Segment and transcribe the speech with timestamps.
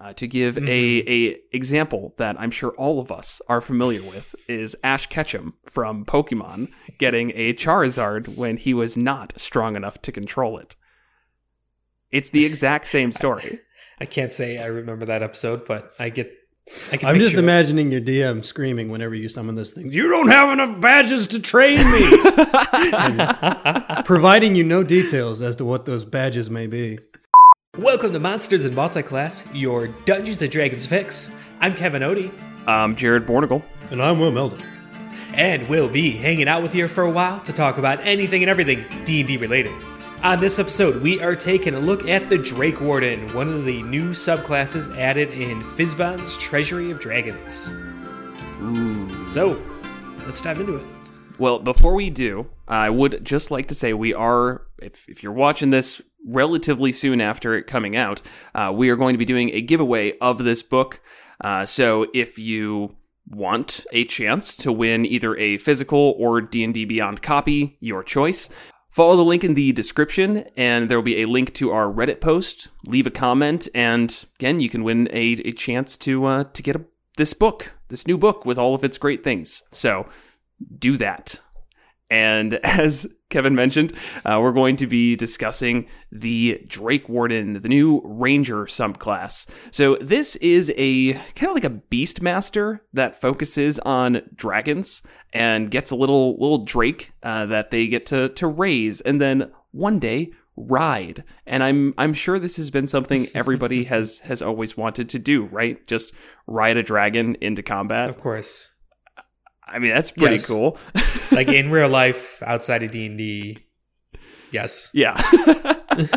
[0.00, 4.34] Uh, to give a, a example that I'm sure all of us are familiar with
[4.48, 10.10] is Ash Ketchum from Pokemon getting a Charizard when he was not strong enough to
[10.10, 10.74] control it.
[12.10, 13.60] It's the exact same story.
[14.00, 16.32] I can't say I remember that episode, but I get.
[16.90, 17.44] I can I'm just picture it.
[17.44, 19.92] imagining your DM screaming whenever you summon this thing.
[19.92, 22.22] You don't have enough badges to train me.
[24.04, 26.98] Providing you no details as to what those badges may be.
[27.80, 31.30] Welcome to Monsters and Multiclass, your Dungeons and Dragons fix.
[31.60, 32.30] I'm Kevin Odie,
[32.68, 33.62] Um, Jared Bornigal.
[33.90, 34.60] And I'm Will Meldon.
[35.32, 38.50] and we'll be hanging out with you for a while to talk about anything and
[38.50, 39.72] everything D&D related.
[40.22, 43.82] On this episode, we are taking a look at the Drake Warden, one of the
[43.84, 47.72] new subclasses added in Fizban's Treasury of Dragons.
[49.26, 49.58] So,
[50.26, 50.84] let's dive into it.
[51.40, 55.32] Well, before we do, I would just like to say we are, if, if you're
[55.32, 58.20] watching this relatively soon after it coming out,
[58.54, 61.00] uh, we are going to be doing a giveaway of this book.
[61.40, 62.94] Uh, so if you
[63.26, 68.50] want a chance to win either a physical or D&D Beyond copy, your choice,
[68.90, 72.20] follow the link in the description and there will be a link to our Reddit
[72.20, 72.68] post.
[72.84, 76.76] Leave a comment and again, you can win a, a chance to uh, to get
[76.76, 76.84] a,
[77.16, 79.62] this book, this new book with all of its great things.
[79.72, 80.06] So
[80.78, 81.40] do that.
[82.10, 83.92] And as Kevin mentioned,
[84.24, 89.48] uh, we're going to be discussing the Drake Warden, the new Ranger subclass.
[89.70, 95.02] So this is a kind of like a Beastmaster that focuses on dragons
[95.32, 99.52] and gets a little little Drake uh, that they get to to raise, and then
[99.70, 101.22] one day ride.
[101.46, 105.44] And I'm I'm sure this has been something everybody has has always wanted to do,
[105.44, 105.86] right?
[105.86, 106.12] Just
[106.48, 108.08] ride a dragon into combat.
[108.08, 108.68] Of course.
[109.70, 110.46] I mean, that's pretty Yes.
[110.46, 110.76] cool.
[111.32, 113.56] Like in real life, outside of D&D,
[114.50, 114.90] yes.
[114.92, 115.14] Yeah.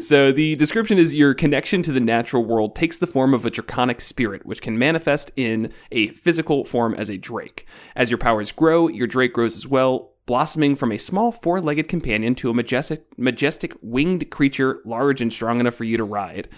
[0.00, 3.50] so the description is your connection to the natural world takes the form of a
[3.50, 7.66] draconic spirit, which can manifest in a physical form as a drake.
[7.96, 12.34] As your powers grow, your drake grows as well, blossoming from a small four-legged companion
[12.36, 16.48] to a majestic, majestic winged creature, large and strong enough for you to ride.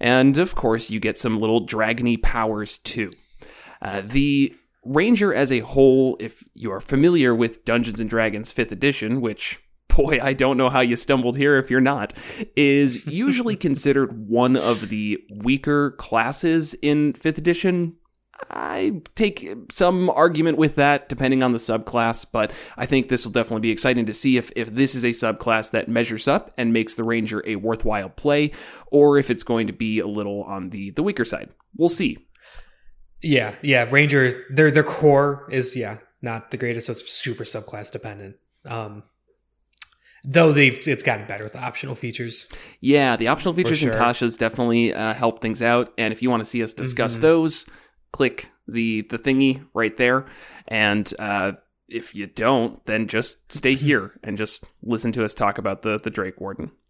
[0.00, 3.10] And of course, you get some little dragony powers too.
[3.80, 8.72] Uh, the Ranger as a whole, if you are familiar with Dungeons and Dragons 5th
[8.72, 12.14] edition, which, boy, I don't know how you stumbled here if you're not,
[12.56, 17.96] is usually considered one of the weaker classes in 5th edition.
[18.50, 23.32] I take some argument with that depending on the subclass, but I think this will
[23.32, 26.72] definitely be exciting to see if, if this is a subclass that measures up and
[26.72, 28.50] makes the Ranger a worthwhile play,
[28.90, 31.50] or if it's going to be a little on the, the weaker side.
[31.76, 32.26] We'll see.
[33.22, 33.88] Yeah, yeah.
[33.90, 36.86] Ranger, their their core is yeah not the greatest.
[36.86, 38.36] So it's super subclass dependent.
[38.64, 39.04] Um,
[40.24, 42.48] though they've it's gotten better with the optional features.
[42.80, 43.90] Yeah, the optional features in.
[43.90, 45.92] Tasha's definitely uh, help things out.
[45.98, 47.22] And if you want to see us discuss Mm-hmm.
[47.22, 47.66] those,
[48.12, 50.26] click the the thingy right there.
[50.68, 51.52] And uh,
[51.88, 55.98] if you don't, then just stay here and just listen to us talk about the
[55.98, 56.72] the Drake Warden.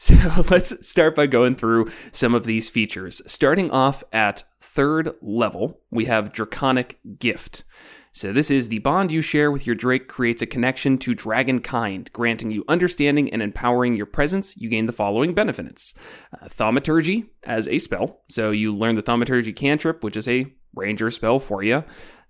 [0.00, 0.14] So
[0.48, 3.20] let's start by going through some of these features.
[3.26, 4.44] Starting off at
[4.78, 7.64] third level, we have Draconic Gift.
[8.12, 11.58] So, this is the bond you share with your Drake creates a connection to dragon
[11.58, 14.56] kind, granting you understanding and empowering your presence.
[14.56, 15.94] You gain the following benefits
[16.32, 18.20] uh, Thaumaturgy as a spell.
[18.28, 20.46] So, you learn the Thaumaturgy cantrip, which is a
[20.76, 21.82] ranger spell for you.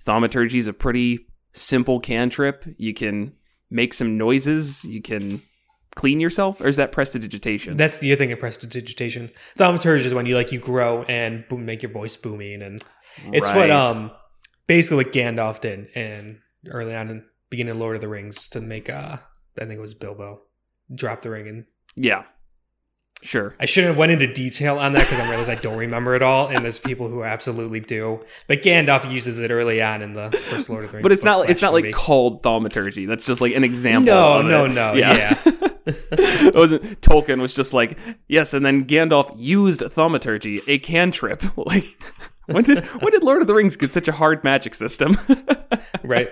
[0.02, 2.64] Thaumaturgy is a pretty simple cantrip.
[2.78, 3.34] You can
[3.70, 5.42] make some noises, you can
[5.98, 7.76] clean yourself, or is that prestidigitation?
[7.76, 9.30] That's you're thinking prestidigitation.
[9.56, 12.82] Thaumaturgy is when you like you grow and boom, make your voice booming, and
[13.32, 14.12] it's what um
[14.68, 16.38] basically what Gandalf did and
[16.68, 19.16] early on in beginning of Lord of the Rings to make uh
[19.58, 20.42] I think it was Bilbo
[20.94, 21.64] drop the ring and
[21.96, 22.22] yeah.
[23.20, 23.56] Sure.
[23.58, 26.22] I shouldn't have went into detail on that because I realized I don't remember it
[26.22, 28.24] all, and there's people who absolutely do.
[28.46, 31.02] But Gandalf uses it early on in the first Lord of the Rings.
[31.02, 33.06] But it's not it's not like called thaumaturgy.
[33.06, 34.14] That's just like an example.
[34.14, 35.34] No, of no, no, yeah.
[36.12, 41.42] it wasn't Tolkien was just like, yes, and then Gandalf used thaumaturgy, a cantrip.
[41.56, 42.02] Like
[42.46, 45.16] when did when did Lord of the Rings get such a hard magic system?
[46.02, 46.30] right.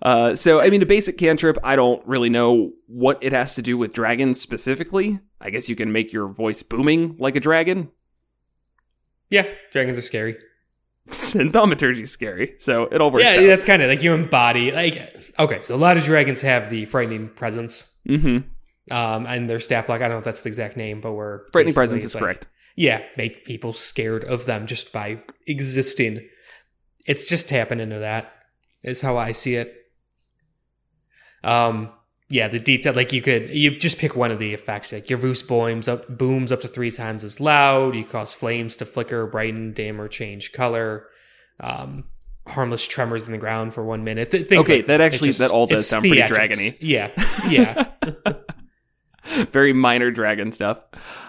[0.00, 3.62] uh, so I mean a basic cantrip, I don't really know what it has to
[3.62, 5.20] do with dragons specifically.
[5.40, 7.90] I guess you can make your voice booming like a dragon.
[9.28, 10.36] Yeah, dragons are scary.
[11.06, 12.54] And thaumaturgy's scary.
[12.58, 13.46] So it all works Yeah, out.
[13.46, 16.84] that's kind of like you embody like okay, so a lot of dragons have the
[16.86, 17.98] frightening presence.
[18.08, 18.48] mm-hmm.
[18.94, 21.46] Um, and their stat block, I don't know if that's the exact name, but we're
[21.52, 22.46] Frightening presence is like- correct.
[22.76, 26.28] Yeah, make people scared of them just by existing.
[27.06, 28.32] It's just tapping into that
[28.82, 29.74] is how I see it.
[31.42, 31.90] Um,
[32.28, 34.92] yeah, the detail like you could you just pick one of the effects.
[34.92, 37.94] Like your voice booms up booms up to three times as loud.
[37.94, 41.06] You cause flames to flicker, brighten, dim, or change color.
[41.60, 42.04] Um,
[42.46, 44.30] harmless tremors in the ground for one minute.
[44.30, 46.76] Th- Okay, like- that actually- it's that all does sound pretty dragony.
[46.80, 47.10] Yeah,
[47.48, 47.88] yeah.
[49.50, 50.80] very minor dragon stuff.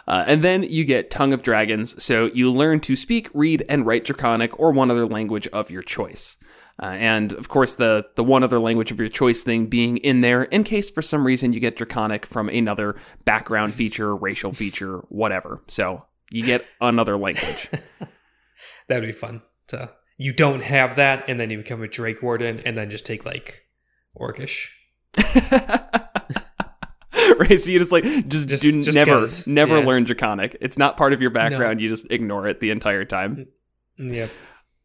[0.07, 3.85] Uh, and then you get Tongue of Dragons, so you learn to speak, read, and
[3.85, 6.37] write Draconic or one other language of your choice.
[6.81, 10.19] Uh, and of course, the the one other language of your choice thing being in
[10.21, 14.97] there in case for some reason you get Draconic from another background feature, racial feature,
[15.09, 15.63] whatever.
[15.67, 17.69] So you get another language.
[18.89, 19.41] That'd be fun.
[19.67, 23.05] So you don't have that, and then you become a Drake Warden, and then just
[23.05, 23.61] take like
[24.19, 24.67] Orcish.
[27.39, 27.59] right?
[27.61, 29.85] So you just like just, Just- do just never 'cause, never yeah.
[29.85, 30.57] learn Draconic.
[30.61, 31.81] It's not part of your background.
[31.81, 33.47] You just ignore it the entire time.
[33.97, 34.27] Yeah.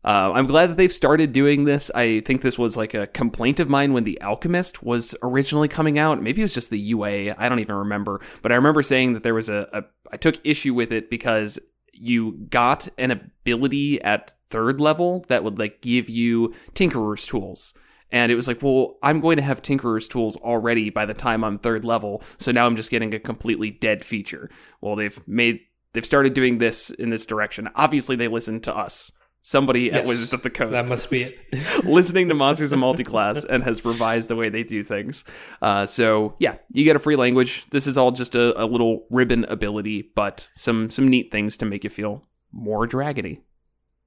[0.03, 1.91] Uh, I'm glad that they've started doing this.
[1.95, 5.99] I think this was like a complaint of mine when The Alchemist was originally coming
[5.99, 6.23] out.
[6.23, 7.35] Maybe it was just the UA.
[7.37, 8.21] I don't even remember.
[8.41, 11.59] But I remember saying that there was a, a I took issue with it because
[11.93, 17.75] you got an ability at third level that would like give you Tinkerer's tools.
[18.11, 21.45] And it was like, well, I'm going to have Tinkerer's tools already by the time
[21.45, 22.23] I'm third level.
[22.39, 24.51] So now I'm just getting a completely dead feature.
[24.81, 25.61] Well, they've made
[25.93, 27.69] they've started doing this in this direction.
[27.75, 29.13] Obviously, they listened to us.
[29.43, 31.33] Somebody at Yes, Wizards of the Coast that must be is
[31.85, 35.25] listening to Monsters and Multiclass and has revised the way they do things.
[35.63, 37.65] Uh, so yeah, you get a free language.
[37.71, 41.65] This is all just a, a little ribbon ability, but some some neat things to
[41.65, 43.41] make you feel more dragony.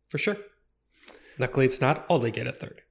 [0.07, 0.37] For sure.
[1.39, 2.81] Luckily, it's not all they get at third.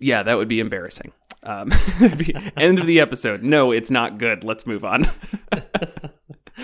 [0.00, 1.12] Yeah, that would be embarrassing.
[1.42, 1.70] Um,
[2.56, 3.42] end of the episode.
[3.42, 4.44] No, it's not good.
[4.44, 5.04] Let's move on.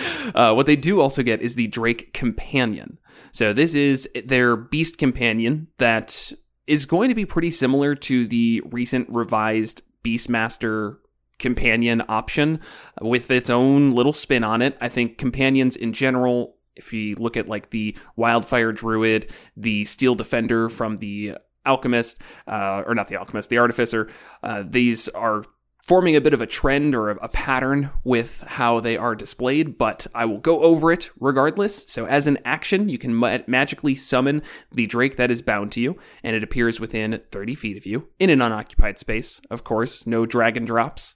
[0.35, 2.99] uh, what they do also get is the Drake Companion.
[3.33, 6.33] So this is their beast companion that
[6.67, 10.99] is going to be pretty similar to the recent revised Beastmaster
[11.39, 12.61] companion option
[13.01, 14.77] with its own little spin on it.
[14.81, 20.15] I think companions in general, if you look at like the Wildfire Druid, the Steel
[20.15, 24.09] Defender from the Alchemist, uh, or not the Alchemist, the Artificer,
[24.43, 25.45] uh, these are
[25.87, 30.07] forming a bit of a trend or a, pattern with how they are displayed, but
[30.15, 31.85] I will go over it regardless.
[31.87, 34.43] So, as an action, you can ma- magically summon
[34.73, 38.09] the Drake that is bound to you, and it appears within 30 feet of you
[38.19, 41.15] in an unoccupied space, of course, no dragon drops.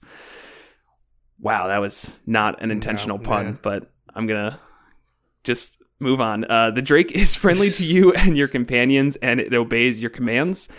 [1.39, 3.55] Wow, that was not an intentional No, pun, yeah.
[3.61, 4.59] but I'm gonna
[5.43, 6.45] just move on.
[6.49, 10.69] Uh, the Drake is friendly to you and your companions, and it obeys your commands.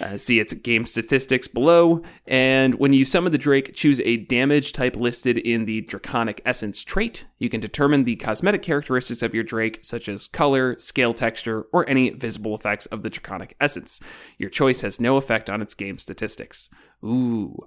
[0.00, 2.02] Uh, see its game statistics below.
[2.26, 6.82] And when you summon the Drake, choose a damage type listed in the Draconic Essence
[6.84, 7.26] trait.
[7.38, 11.88] You can determine the cosmetic characteristics of your Drake, such as color, scale texture, or
[11.88, 14.00] any visible effects of the Draconic Essence.
[14.38, 16.70] Your choice has no effect on its game statistics.
[17.04, 17.66] Ooh.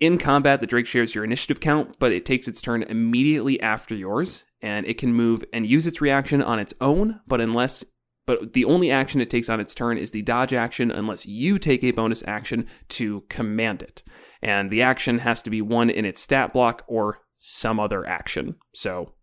[0.00, 3.94] In combat, the Drake shares your initiative count, but it takes its turn immediately after
[3.94, 7.84] yours, and it can move and use its reaction on its own, but unless
[8.38, 11.58] but the only action it takes on its turn is the dodge action unless you
[11.58, 14.04] take a bonus action to command it.
[14.40, 18.54] And the action has to be one in its stat block or some other action.
[18.72, 19.14] So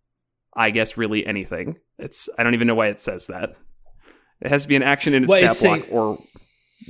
[0.53, 1.77] I guess really anything.
[1.97, 3.51] It's I don't even know why it says that.
[4.41, 6.21] It has to be an action in its Well, stat it's block saying- or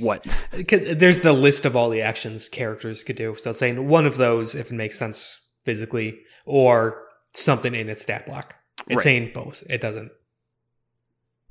[0.00, 0.26] what?
[0.98, 3.36] There's the list of all the actions characters could do.
[3.36, 7.00] So it's saying one of those if it makes sense physically, or
[7.32, 8.56] something in its stat block.
[8.88, 9.02] It's Right.
[9.02, 9.62] saying both.
[9.70, 10.10] It doesn't.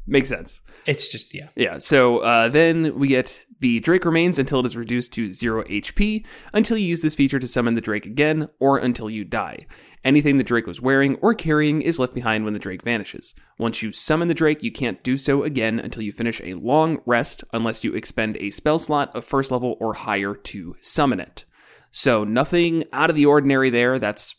[0.09, 0.61] Makes sense.
[0.85, 1.49] It's just yeah.
[1.55, 5.63] Yeah, so uh, then we get the Drake remains until it is reduced to 0
[5.63, 9.65] HP, until you use this feature to summon the Drake again, or until you die.
[10.05, 13.35] Anything the Drake was wearing or carrying is left behind when the Drake vanishes.
[13.59, 16.99] Once you summon the Drake, you can't do so again until you finish a long
[17.05, 21.43] rest, unless you expend a spell slot of first level or higher to summon it.
[21.91, 23.99] So nothing out of the ordinary there.
[23.99, 24.35] That's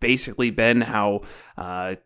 [0.00, 1.20] basically been how
[1.56, 1.96] uh,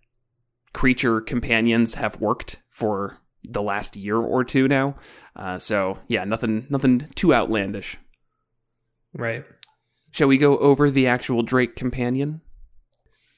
[0.72, 4.96] creature companions have worked for the last year or two now.
[5.34, 7.98] Uh, so yeah, nothing nothing too outlandish.
[9.14, 9.44] Right.
[10.10, 12.42] Shall we go over the actual Drake companion?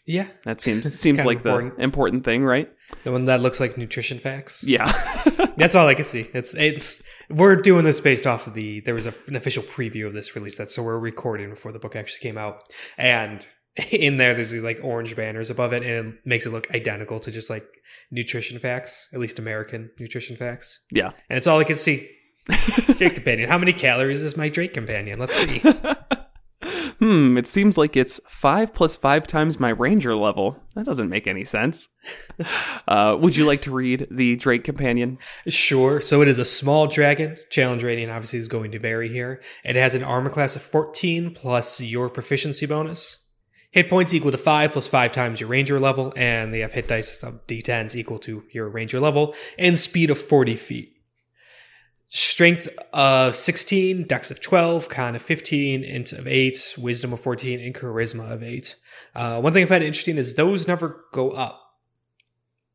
[0.06, 0.26] Yeah.
[0.44, 1.80] That seems seems like the important.
[1.80, 2.70] important thing, right?
[3.04, 4.64] The one that looks like nutrition facts.
[4.64, 4.84] Yeah.
[5.56, 6.28] That's all I can see.
[6.34, 7.00] It's it's
[7.30, 10.34] we're doing this based off of the there was a, an official preview of this
[10.34, 12.62] release that so we're recording before the book actually came out.
[12.98, 13.46] And
[13.90, 17.30] in there there's like orange banners above it and it makes it look identical to
[17.30, 17.66] just like
[18.10, 20.84] nutrition facts, at least American nutrition facts.
[20.90, 21.10] yeah.
[21.28, 22.08] And it's all I can see.
[22.98, 23.48] Drake companion.
[23.48, 25.18] How many calories is my Drake companion?
[25.18, 25.62] Let's see.
[27.00, 30.56] Hmm, it seems like it's five plus five times my ranger level.
[30.74, 31.88] That doesn't make any sense.
[32.86, 35.18] Uh, would you like to read the Drake companion?
[35.48, 36.00] Sure.
[36.00, 37.36] So it is a small dragon.
[37.50, 39.42] Challenge rating obviously is going to vary here.
[39.64, 43.23] It has an armor class of 14 plus your proficiency bonus.
[43.74, 46.86] Hit points equal to 5 plus 5 times your ranger level, and they have hit
[46.86, 50.96] dice of d10s equal to your ranger level, and speed of 40 feet.
[52.06, 57.58] Strength of 16, dex of 12, con of 15, int of 8, wisdom of 14,
[57.58, 58.76] and charisma of 8.
[59.12, 61.60] Uh, one thing I find interesting is those never go up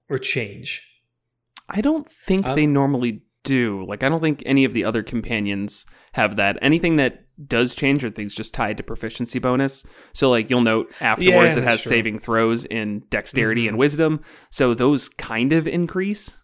[0.10, 0.86] or change.
[1.70, 3.84] I don't think Um, they normally do.
[3.86, 6.58] Like, I don't think any of the other companions have that.
[6.62, 9.86] Anything that does change are things just tied to proficiency bonus.
[10.13, 11.89] So, like, you'll note afterwards it has true.
[11.89, 13.70] saving throws in dexterity Mhm.
[13.70, 14.22] and wisdom.
[14.50, 16.38] So, those kind of increase.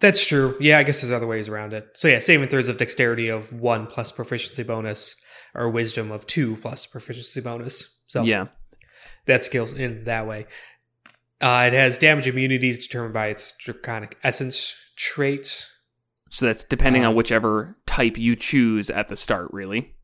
[0.00, 0.56] That's true.
[0.60, 1.86] Yeah, I guess there's other ways around it.
[1.94, 5.16] So yeah, saving throws of dexterity of one plus proficiency bonus,
[5.54, 8.00] or wisdom of two plus proficiency bonus.
[8.08, 8.46] So Yeah.
[9.26, 10.46] that scales in that way.
[11.40, 15.66] Uh, it has damage immunities determined by its draconic essence trait.
[16.30, 19.94] So, that's depending on Um, whichever type you choose at the start, really.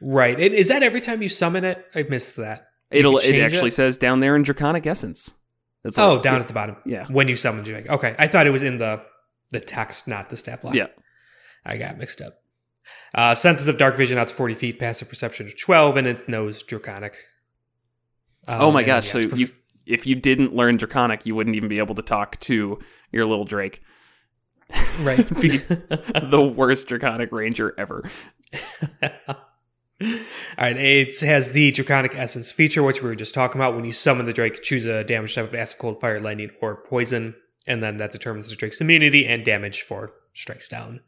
[0.00, 0.38] Right.
[0.38, 1.84] And is that every time you summon it?
[1.94, 2.68] I missed that.
[2.90, 5.34] You It'll, it actually says down there in Draconic Essence.
[5.82, 6.76] That's Oh, like- down at the bottom.
[6.86, 7.06] Yeah.
[7.08, 7.88] When you summon Drake.
[7.88, 8.14] Okay.
[8.18, 9.02] I thought it was in the
[9.50, 10.74] the text, not the stat block.
[10.74, 10.86] Yeah.
[11.64, 12.34] I got mixed up.
[13.14, 16.28] Uh, senses of dark vision out to 40 feet, passive perception of 12, and it
[16.28, 17.14] knows draconic.
[18.48, 19.06] Oh Um, my gosh!
[19.06, 19.48] yeah, So you,
[19.86, 22.78] if you didn't learn Draconic, you wouldn't even be able to talk to
[23.12, 23.80] your little Drake.
[25.00, 25.40] Right.
[25.40, 28.08] Be the worst Draconic Ranger ever.
[30.02, 30.08] All
[30.58, 33.74] right, it has the Draconic Essence feature, which we were just talking about.
[33.74, 36.76] When you summon the Drake, choose a damage type of acid, cold, fire, lightning, or
[36.82, 37.34] poison,
[37.68, 41.00] and then that determines the Drake's immunity and damage for strikes down.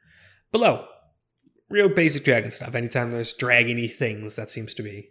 [0.52, 0.86] Below,
[1.68, 2.74] real basic dragon stuff.
[2.74, 5.10] Anytime there's dragony things, that seems to be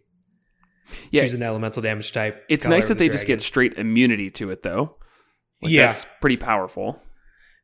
[1.11, 1.23] Yeah.
[1.23, 2.43] choose an elemental damage type.
[2.49, 4.93] It's nice that the they just get straight immunity to it, though.
[5.61, 5.87] Like, Yeah.
[5.87, 7.01] that's pretty powerful.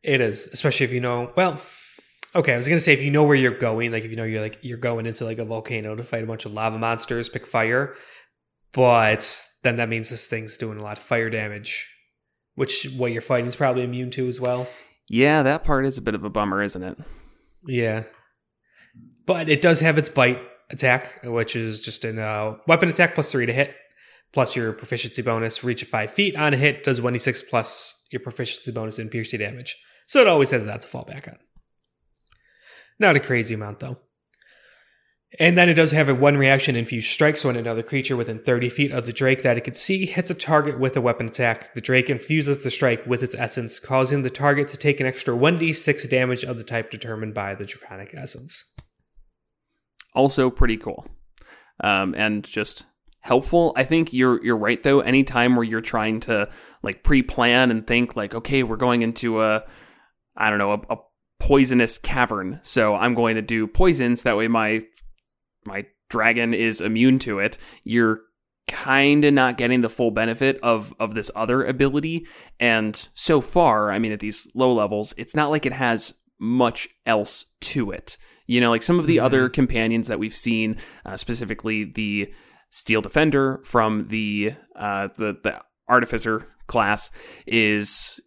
[0.03, 1.31] It is, especially if you know.
[1.36, 1.62] Well,
[2.34, 4.24] okay, I was gonna say if you know where you're going, like if you know
[4.24, 7.29] you're like you're going into like a volcano to fight a bunch of lava monsters,
[7.29, 7.93] pick fire.
[8.74, 11.93] But then that means this thing's doing a lot of fire damage,
[12.55, 14.67] which what you're fighting is probably immune to as well.
[15.10, 16.98] Yeah, that part is a bit of a bummer, isn't it?
[17.67, 18.03] Yeah,
[19.25, 20.41] but it does have its bite
[20.72, 23.75] attack, which is just an uh, weapon attack plus three to hit,
[24.31, 25.63] plus your proficiency bonus.
[25.63, 29.00] Reach of five feet on a hit does one d six plus your proficiency bonus
[29.00, 29.77] in piercing damage.
[30.12, 31.38] So it always has that to fall back on.
[33.00, 34.00] Not a crazy amount though.
[35.39, 38.39] And then it does have a one reaction infused strike, so when another creature within
[38.39, 41.27] 30 feet of the Drake that it can see hits a target with a weapon
[41.27, 45.08] attack, the Drake infuses the strike with its essence, causing the target to take an
[45.08, 48.75] extra 1d6 damage of the type determined by the Draconic Essence.
[50.13, 51.08] Also, pretty cool,
[51.82, 52.86] um, and just
[53.22, 53.72] helpful.
[53.77, 55.00] I think you're you're right though.
[55.00, 56.50] Anytime where you're trying to
[56.84, 59.63] like pre-plan and think like, okay, we're going into a,
[60.35, 60.97] I don't know, a, a
[61.39, 64.23] poisonous cavern, so I'm going to do poisons.
[64.23, 64.81] That way, my
[65.65, 67.57] my dragon is immune to it.
[67.83, 68.21] You're
[68.67, 72.25] kind of not getting the full benefit of of this other ability
[72.57, 76.88] and so far i mean at these low levels it's not like it has much
[77.05, 79.23] else to it you know like some of the Mhm.
[79.23, 82.31] other companions that we've seen uh, specifically the
[82.69, 85.59] steel defender from the uh the the
[85.89, 87.11] artificer class
[87.45, 88.21] is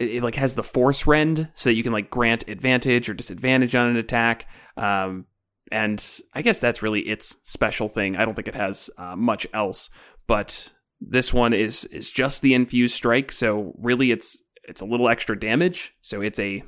[0.00, 3.14] it, it, like has the force rend so that you can like grant advantage or
[3.14, 5.26] disadvantage on an attack um
[5.74, 8.16] and I guess that's really its special thing.
[8.16, 9.90] I don't think it has uh, much else,
[10.26, 13.32] but this one is is just the infused strike.
[13.32, 15.94] So really, it's it's a little extra damage.
[16.00, 16.62] So it's a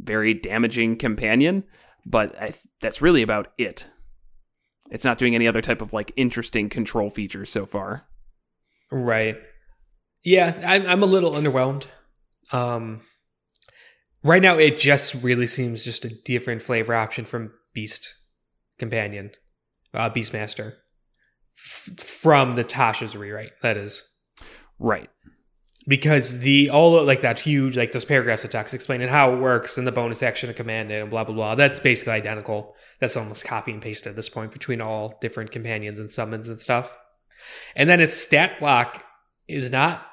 [0.00, 1.64] very damaging companion,
[2.06, 3.90] but I, that's really about it.
[4.90, 8.06] It's not doing any other type of like interesting control features so far.
[8.90, 9.36] Right.
[10.24, 11.86] Yeah, I'm, I'm a little underwhelmed.
[12.52, 13.02] Um,
[14.22, 18.14] right now, it just really seems just a different flavor option from Beast
[18.78, 19.30] Companion,
[19.94, 20.74] uh, Beastmaster,
[21.56, 23.52] f- from the Tasha's rewrite.
[23.62, 24.04] That is
[24.78, 25.10] Right.
[25.86, 29.76] because the all like that huge like those paragraphs of text explaining how it works
[29.78, 31.54] and the bonus action to command it and blah blah blah.
[31.54, 32.74] That's basically identical.
[33.00, 36.60] That's almost copy and paste at this point between all different companions and summons and
[36.60, 36.96] stuff.
[37.74, 39.02] And then its stat block
[39.48, 40.06] is not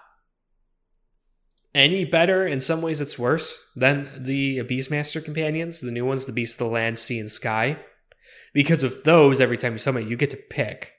[1.75, 2.47] any better.
[2.47, 6.59] In some ways, it's worse than the Beastmaster companions, the new ones, the Beast of
[6.59, 7.77] the Land, Sea, and Sky.
[8.53, 10.93] Because with those, every time you summon you get to pick.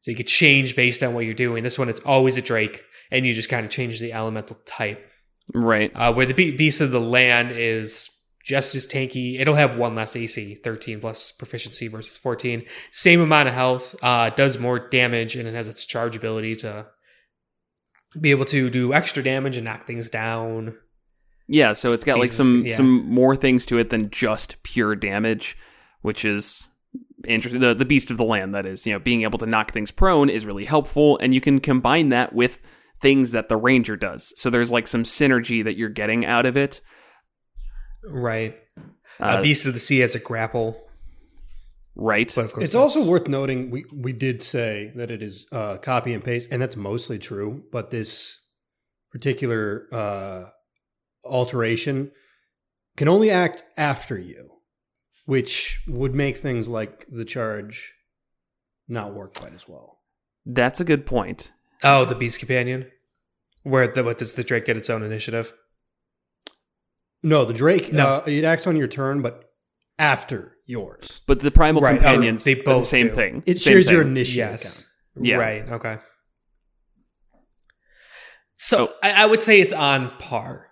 [0.00, 1.62] So you could change based on what you're doing.
[1.62, 5.06] This one, it's always a Drake, and you just kind of change the elemental type.
[5.54, 5.92] Right.
[5.94, 8.10] Uh, where the Be- Beast of the Land is
[8.44, 9.40] just as tanky.
[9.40, 12.64] It'll have one less AC, 13 plus proficiency versus 14.
[12.90, 16.86] Same amount of health, uh, does more damage, and it has its charge ability to
[18.18, 20.76] be able to do extra damage and knock things down.
[21.48, 22.74] Yeah, so it's got like some yeah.
[22.74, 25.56] some more things to it than just pure damage,
[26.02, 26.68] which is
[27.26, 27.60] interesting.
[27.60, 29.90] The the beast of the land that is, you know, being able to knock things
[29.90, 32.60] prone is really helpful, and you can combine that with
[33.00, 34.32] things that the ranger does.
[34.40, 36.80] So there's like some synergy that you're getting out of it.
[38.04, 38.56] Right.
[39.20, 40.85] Uh, uh, Beast of the Sea has a grapple,
[41.96, 42.30] right?
[42.36, 45.78] but of course It's also worth noting we, we did say that it is uh,
[45.78, 47.64] copy and paste, and that's mostly true.
[47.72, 48.38] But this
[49.10, 50.44] particular uh,
[51.24, 52.12] alteration
[52.96, 54.50] can only act after you,
[55.24, 57.94] which would make things like the charge
[58.88, 59.98] not work quite as well.
[60.44, 61.50] That's a good point.
[61.82, 62.90] oh the Beast Companion.
[63.64, 65.52] Where the, what does the Drake get its own initiative?
[67.22, 68.06] No, the Drake, No.
[68.06, 69.45] uh, it acts on your turn, but
[69.98, 71.20] after yours.
[71.26, 73.14] But the primal Right, companions, they they both the same do.
[73.14, 73.42] thing.
[73.46, 74.12] It Same shares your thing.
[74.12, 74.50] initiative.
[74.52, 74.88] Yes.
[75.20, 75.36] Yeah.
[75.36, 75.68] Right.
[75.68, 75.98] Okay.
[78.56, 78.94] So Oh.
[79.02, 80.68] I, I would say it's on par,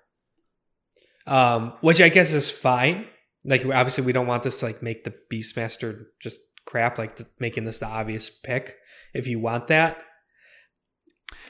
[1.26, 3.06] um, which I guess is fine.
[3.44, 7.26] Like obviously we don't want this to like make the Beastmaster just crap, like the,
[7.38, 8.76] making this the obvious pick.
[9.12, 10.00] If you want that,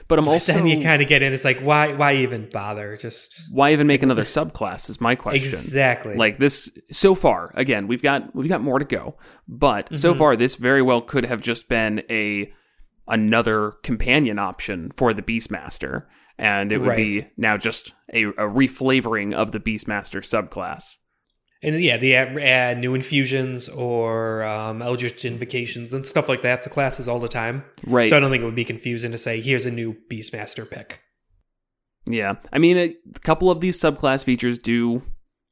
[0.08, 1.32] But I'm But also then you kind of get in.
[1.32, 2.96] It's like why why even bother?
[2.96, 5.42] Just why even make another subclass is my question.
[5.42, 9.16] exactly Like this so far, again, we've got we've got more to go.
[9.48, 10.18] But so Mhm.
[10.18, 12.52] far this very well could have just been a
[13.06, 16.04] another companion option for the Beastmaster.
[16.38, 16.96] And it would Right.
[16.96, 20.96] be now just a, a reflavoring of the Beastmaster subclass.
[21.64, 26.62] And yeah, they add, add new infusions or um, Eldritch invocations and stuff like that
[26.62, 27.64] to classes all the time.
[27.86, 28.08] Right.
[28.08, 31.00] So I don't think it would be confusing to say, here's a new Beastmaster pick.
[32.06, 32.34] Yeah.
[32.52, 35.02] I mean, a couple of these subclass features do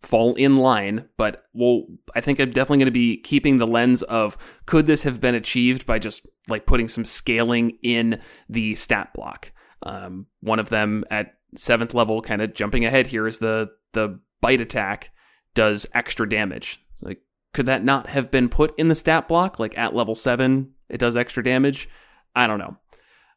[0.02, 4.02] fall in line, but well, I think I'm definitely going to be keeping the lens
[4.02, 9.14] of could this have been achieved by just like putting some scaling in the stat
[9.14, 9.52] block.
[9.82, 14.20] Um, one of them at seventh level, kind of jumping ahead here, is the the
[14.40, 15.11] bite attack
[15.54, 16.84] does extra damage.
[17.00, 17.20] Like,
[17.52, 19.58] could that not have been put in the stat block?
[19.58, 21.88] Like at level seven, it does extra damage.
[22.34, 22.76] I don't know.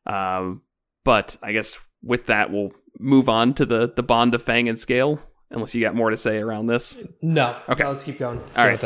[0.06, 0.62] Um,
[1.04, 4.80] but I guess with that, we'll move on to the the bond of Fang and
[4.80, 5.20] Scale.
[5.52, 6.98] Unless you got more to say around this.
[7.22, 7.56] No.
[7.70, 7.84] Okay.
[7.84, 8.40] No, let's keep going.
[8.56, 8.84] All right.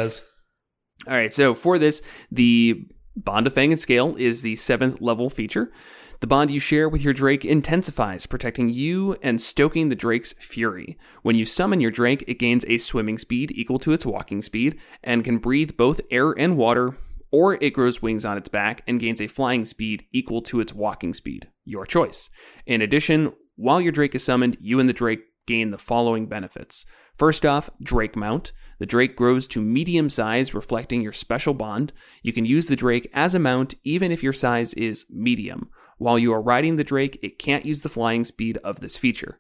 [1.08, 5.30] All right, so for this, the Bond of Fang and Scale is the seventh level
[5.30, 5.72] feature.
[6.20, 10.98] The bond you share with your Drake intensifies, protecting you and stoking the Drake's fury.
[11.22, 14.78] When you summon your Drake, it gains a swimming speed equal to its walking speed
[15.02, 16.98] and can breathe both air and water,
[17.32, 20.74] or it grows wings on its back and gains a flying speed equal to its
[20.74, 21.48] walking speed.
[21.64, 22.30] Your choice.
[22.66, 26.86] In addition, while your Drake is summoned, you and the Drake gain the following benefits.
[27.18, 28.52] First off, Drake Mount.
[28.80, 31.94] The Drake grows to medium size, reflecting your special bond.
[32.24, 35.70] You can use the Drake as a mount even if your size is medium.
[36.00, 39.40] While you are riding the Drake, it can't use the flying speed of this feature.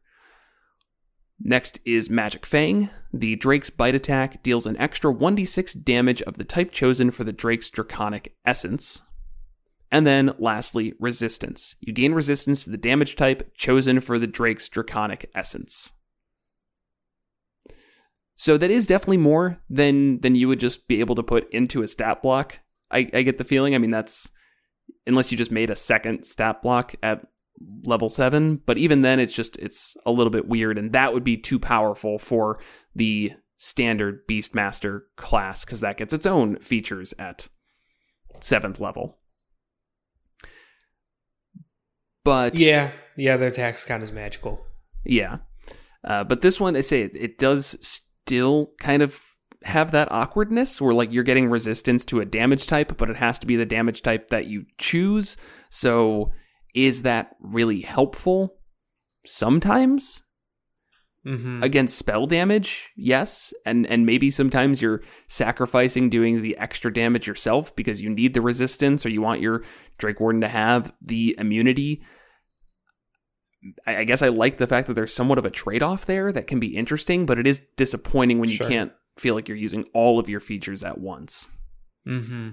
[1.40, 2.90] Next is Magic Fang.
[3.14, 7.32] The Drake's bite attack deals an extra 1d6 damage of the type chosen for the
[7.32, 9.04] Drake's Draconic Essence.
[9.90, 11.78] And then lastly, Resistance.
[11.80, 15.94] You gain resistance to the damage type chosen for the Drake's Draconic Essence.
[18.36, 21.82] So that is definitely more than than you would just be able to put into
[21.82, 22.60] a stat block.
[22.92, 23.76] I, I get the feeling.
[23.76, 24.30] I mean, that's
[25.08, 27.26] unless you just made a second stat block at
[27.84, 28.62] level seven.
[28.66, 31.60] But even then, it's just it's a little bit weird, and that would be too
[31.60, 32.60] powerful for
[32.96, 37.50] the standard Beastmaster class because that gets its own features at
[38.40, 39.18] seventh level.
[42.24, 42.92] But Yeah.
[43.16, 44.66] Yeah, the attack's kind of magical.
[45.06, 45.38] yeah.
[46.02, 49.22] Uh, but this one, I say it, it does still kind of
[49.64, 53.38] have that awkwardness where like you're getting resistance to a damage type, but it has
[53.40, 55.36] to be the damage type that you choose.
[55.70, 56.32] So
[56.74, 58.56] is that really helpful?
[59.26, 60.24] Sometimes
[61.28, 61.62] Mm-hmm.
[61.62, 67.76] against spell damage, yes, and and maybe sometimes you're sacrificing doing the extra damage yourself
[67.76, 69.62] because you need the resistance or you want your
[69.98, 72.02] Drake Warden to have the immunity.
[73.86, 76.32] I, I guess I like the fact that there's somewhat of a trade off there
[76.32, 78.70] that can be interesting, but it is disappointing when you Sure.
[78.70, 81.50] can't feel like you're using all of your features at once.
[82.08, 82.50] Mm-hmm.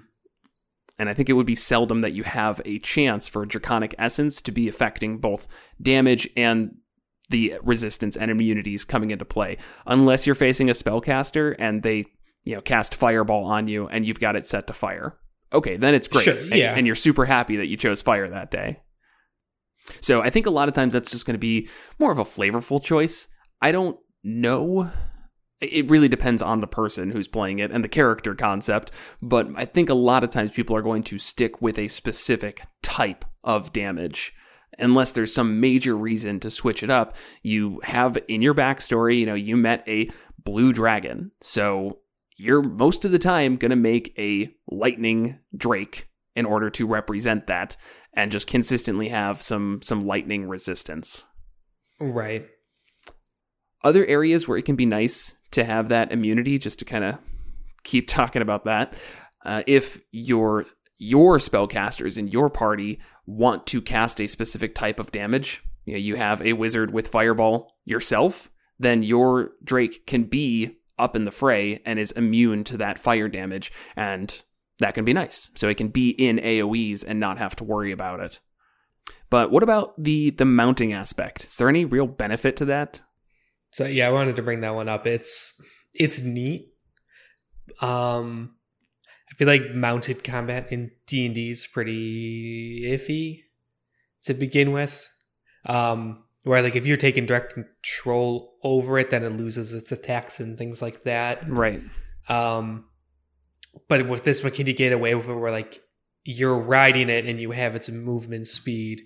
[0.99, 4.41] And I think it would be seldom that you have a chance for Draconic Essence
[4.43, 5.47] to be affecting both
[5.81, 6.77] damage and
[7.29, 12.05] the resistance and immunities coming into play, unless you're facing a spellcaster and they,
[12.45, 15.19] you know, cast Fireball on you and you've got it set to fire.
[15.53, 16.25] Okay, then it's great.
[16.25, 16.75] Sure, And- yeah.
[16.75, 18.81] and you're super happy that you chose fire that day.
[20.01, 22.25] So I think a lot of times that's just going to be more of a
[22.25, 23.29] flavorful choice.
[23.61, 24.91] I don't know
[25.61, 28.91] it really depends on the person who's playing it and the character concept,
[29.23, 32.63] but I think a lot of times people are going to stick with a specific
[32.83, 34.35] type of damage.
[34.79, 39.25] Unless there's some major reason to switch it up, you have in your backstory, you
[39.25, 40.11] know, you met a
[40.45, 41.31] blue dragon.
[41.41, 42.01] So
[42.37, 47.47] you're most of the time going to make a lightning drake in order to represent
[47.47, 47.79] that
[48.13, 51.25] and just consistently have some some lightning resistance.
[51.99, 52.47] Right.
[53.85, 57.19] Other areas where it can be nice to have that immunity, just to kind of
[57.85, 58.95] keep talking about that.
[59.45, 60.67] Uh, if your
[60.99, 65.99] your spellcasters in your party want to cast a specific type of damage, you, know,
[65.99, 71.31] you have a wizard with fireball yourself, then your Drake can be up in the
[71.31, 74.43] fray and is immune to that fire damage, and
[74.79, 75.51] that can be nice.
[75.55, 78.41] So it can be in AoEs and not have to worry about it.
[79.31, 81.45] But what about the the mounting aspect?
[81.45, 83.03] Is there any real benefit to that?
[83.77, 85.07] So yeah, I wanted to bring that one up.
[85.07, 85.61] It's
[85.93, 86.73] it's neat.
[87.83, 88.55] Um
[89.31, 93.43] I feel like mounted combat in D&D is pretty iffy
[94.23, 95.07] to begin with.
[95.67, 100.41] Um where like if you're taking direct control over it then it loses its attacks
[100.41, 101.47] and things like that.
[101.47, 101.83] Right.
[102.31, 102.87] Um
[103.89, 105.83] but with this one can you get away with it where like
[106.25, 109.03] you're riding it and you have its movement speed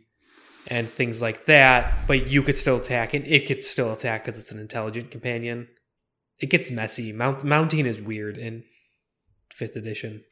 [0.70, 4.38] and things like that, but you could still attack and it could still attack because
[4.38, 5.68] it's an intelligent companion.
[6.38, 7.12] It gets messy.
[7.12, 8.64] Mount, mounting is weird in
[9.52, 10.22] fifth edition.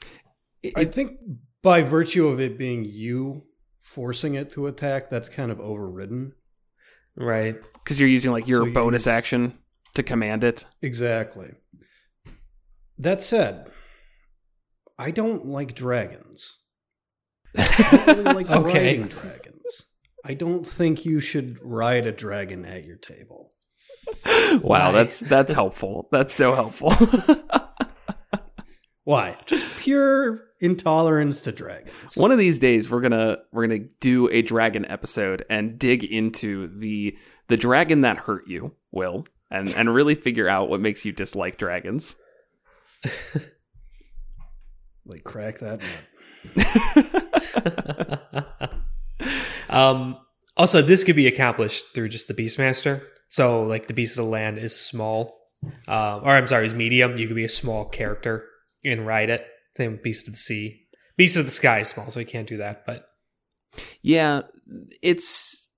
[0.76, 1.18] I think
[1.62, 3.42] by virtue of it being you
[3.80, 6.32] forcing it to attack, that's kind of overridden.
[7.16, 7.56] Right.
[7.74, 9.58] Because you're using like your So you bonus use- action
[9.94, 10.64] to command it.
[10.82, 11.52] Exactly.
[12.96, 13.70] That said,
[14.98, 16.54] I don't like dragons.
[17.56, 18.72] I don't really like Okay.
[18.98, 19.47] riding dragons.
[20.24, 23.52] I don't think you should ride a dragon at your table.
[24.24, 24.92] Wow, Why?
[24.92, 26.08] that's that's helpful.
[26.10, 26.90] That's so helpful.
[29.04, 29.36] Why?
[29.46, 32.16] Just pure intolerance to dragons.
[32.16, 36.68] One of these days we're gonna we're gonna do a dragon episode and dig into
[36.78, 37.16] the
[37.48, 41.56] the dragon that hurt you, Will, and and really figure out what makes you dislike
[41.56, 42.16] dragons.
[45.08, 45.80] Like crack that
[48.36, 48.68] nut.
[49.70, 50.18] um,
[50.56, 53.02] also, this could be accomplished through just the Beastmaster.
[53.28, 55.38] So, like, the Beast of the Land is small.
[55.86, 57.18] Um, or, I'm sorry, is medium.
[57.18, 58.44] You could be a small character
[58.84, 59.46] and ride it.
[59.76, 60.80] Same with Beast of the Sea.
[61.16, 62.86] Beast of the Sky is small, so you can't do that.
[62.86, 63.06] But
[64.02, 64.42] Yeah,
[65.02, 65.68] it's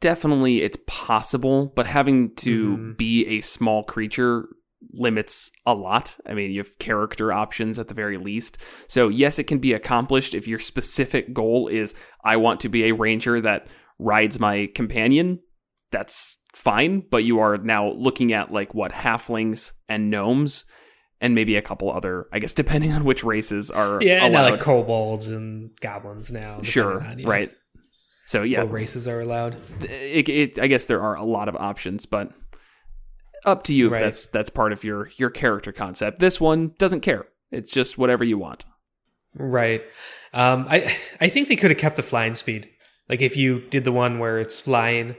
[0.00, 2.96] definitely it's possible, but having to Mhm.
[2.96, 4.48] be a small creature
[4.92, 6.16] limits a lot.
[6.26, 8.58] I mean, you have character options at the very least.
[8.86, 12.84] So, yes, it can be accomplished if your specific goal is I want to be
[12.84, 13.66] a ranger that
[13.98, 15.40] rides my companion.
[15.90, 20.64] That's fine, but you are now looking at like what halflings and gnomes
[21.20, 24.42] and maybe a couple other, I guess depending on which races are yeah, and uh,
[24.42, 26.62] now, like kobolds and goblins now.
[26.62, 27.50] sure, on, yeah, right.
[28.26, 29.56] So, yeah, What races are allowed?
[29.80, 32.30] it, it, I guess there are a lot of options, but
[33.44, 36.18] up to you if that's that's part of your your character concept.
[36.18, 37.26] This one doesn't care.
[37.50, 38.64] It's just whatever you want.
[39.34, 39.82] Right.
[40.32, 42.68] Um, I I think they could have kept the flying speed.
[43.08, 45.16] Like if you did the one where it's flying,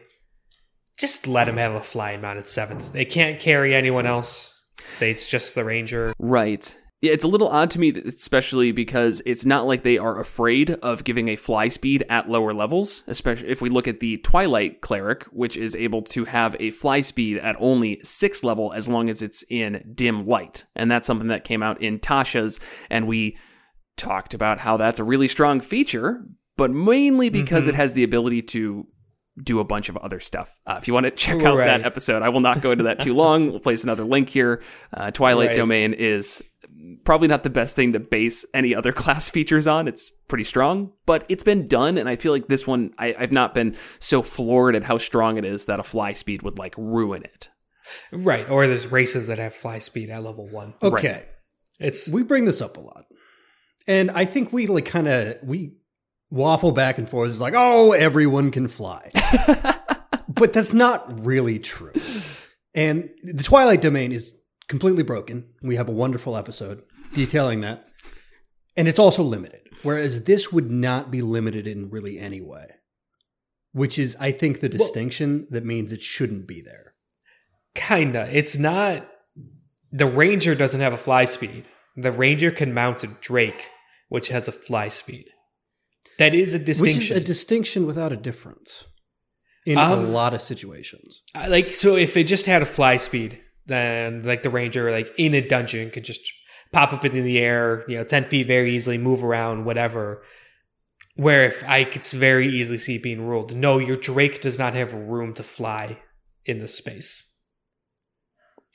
[0.98, 2.92] just let him have a flying mount at seventh.
[2.94, 4.54] They can't carry anyone else.
[4.94, 6.14] Say it's just the ranger.
[6.20, 6.78] Right.
[7.02, 10.72] Yeah, it's a little odd to me, especially because it's not like they are afraid
[10.72, 13.06] of giving a fly speed at lower levels.
[13.08, 17.00] Especially if we look at the Twilight Cleric, which is able to have a fly
[17.00, 21.30] speed at only sixth level as long as it's in dim light, and that's something
[21.30, 22.60] that came out in Tasha's,
[22.90, 23.38] and we
[23.96, 26.26] talked about how that's a really strong feature,
[26.58, 27.70] but mainly because Mhm.
[27.70, 28.88] it has the ability to
[29.42, 30.60] do a bunch of other stuff.
[30.68, 31.66] Uh, if you want to check out Right.
[31.66, 33.52] that episode, I will not go into that too long.
[33.52, 34.62] We'll place another link here.
[34.94, 35.56] Uh, Twilight Right.
[35.56, 36.44] Domain is
[37.04, 39.88] probably not the best thing to base any other class features on.
[39.88, 43.32] It's pretty strong, but it's been done, and I feel like this one, I, I've
[43.32, 46.76] not been so floored at how strong it is that a fly speed would like
[46.78, 47.50] ruin it.
[48.12, 48.50] Right.
[48.50, 50.74] Or there's races that have fly speed at level one.
[50.82, 51.26] Okay.
[51.80, 53.06] It's We bring this up a lot.
[53.88, 55.74] And I think we like kind of we
[56.30, 57.32] waffle back and forth.
[57.32, 59.10] It's like, oh, everyone can fly.
[60.30, 61.94] but that's not really true.
[62.76, 64.36] And the Twilight Domain is
[64.70, 65.50] completely broken.
[65.62, 67.86] We have a wonderful episode detailing that.
[68.78, 69.62] And it's also limited.
[69.84, 72.68] Whereas this would not be limited in really any way.
[73.74, 76.94] Which is, I think, the distinction that means it shouldn't be there.
[77.76, 78.28] kinda.
[78.32, 79.08] It's not.
[79.92, 81.66] The ranger doesn't have a fly speed.
[81.96, 83.68] The ranger can mount a drake,
[84.10, 85.26] which has a fly speed.
[86.18, 87.00] That is a distinction.
[87.00, 88.86] Which is a distinction without a difference
[89.66, 91.22] in a Um, lot of situations.
[91.36, 95.14] I- like so if it just had a fly speed then like the ranger, like
[95.18, 96.22] in a dungeon, could just
[96.74, 100.24] pop up into the air, you know, ten feet very easily, move around, whatever.
[101.16, 104.74] Where if I could very easily see it being ruled, no, your Drake does not
[104.74, 106.00] have room to fly
[106.46, 107.26] in the space.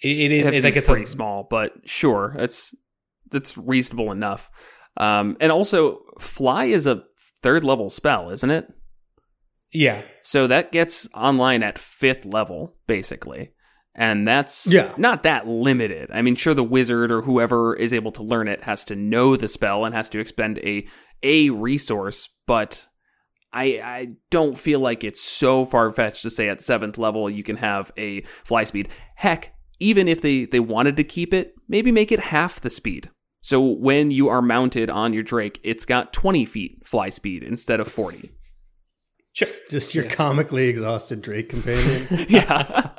[0.03, 2.75] It, it is It'd like it's pretty a, small, but sure, that's
[3.31, 4.51] that's reasonable enough.
[4.97, 7.03] Um, and also, fly is a
[7.43, 8.73] third level spell, isn't it?
[9.73, 13.54] yeah, So that gets online at fifth level, basically.
[13.97, 14.93] And that's Yeah.
[14.97, 16.11] not that limited.
[16.13, 19.37] I mean, sure, the wizard or whoever is able to learn it has to know
[19.37, 20.87] the spell and has to expend a
[21.23, 22.89] a resource, but
[23.53, 27.43] I I don't feel like it's so far fetched to say at seventh level you
[27.45, 28.89] can have a fly speed.
[29.17, 33.11] Heck, even if they they wanted to keep it, maybe make it half the speed.
[33.43, 37.79] So when you are mounted on your Drake, it's got 20 feet fly speed instead
[37.79, 38.31] of 40.
[39.35, 39.49] sure.
[39.71, 42.07] Just your comically exhausted Drake companion.
[42.29, 42.91] yeah.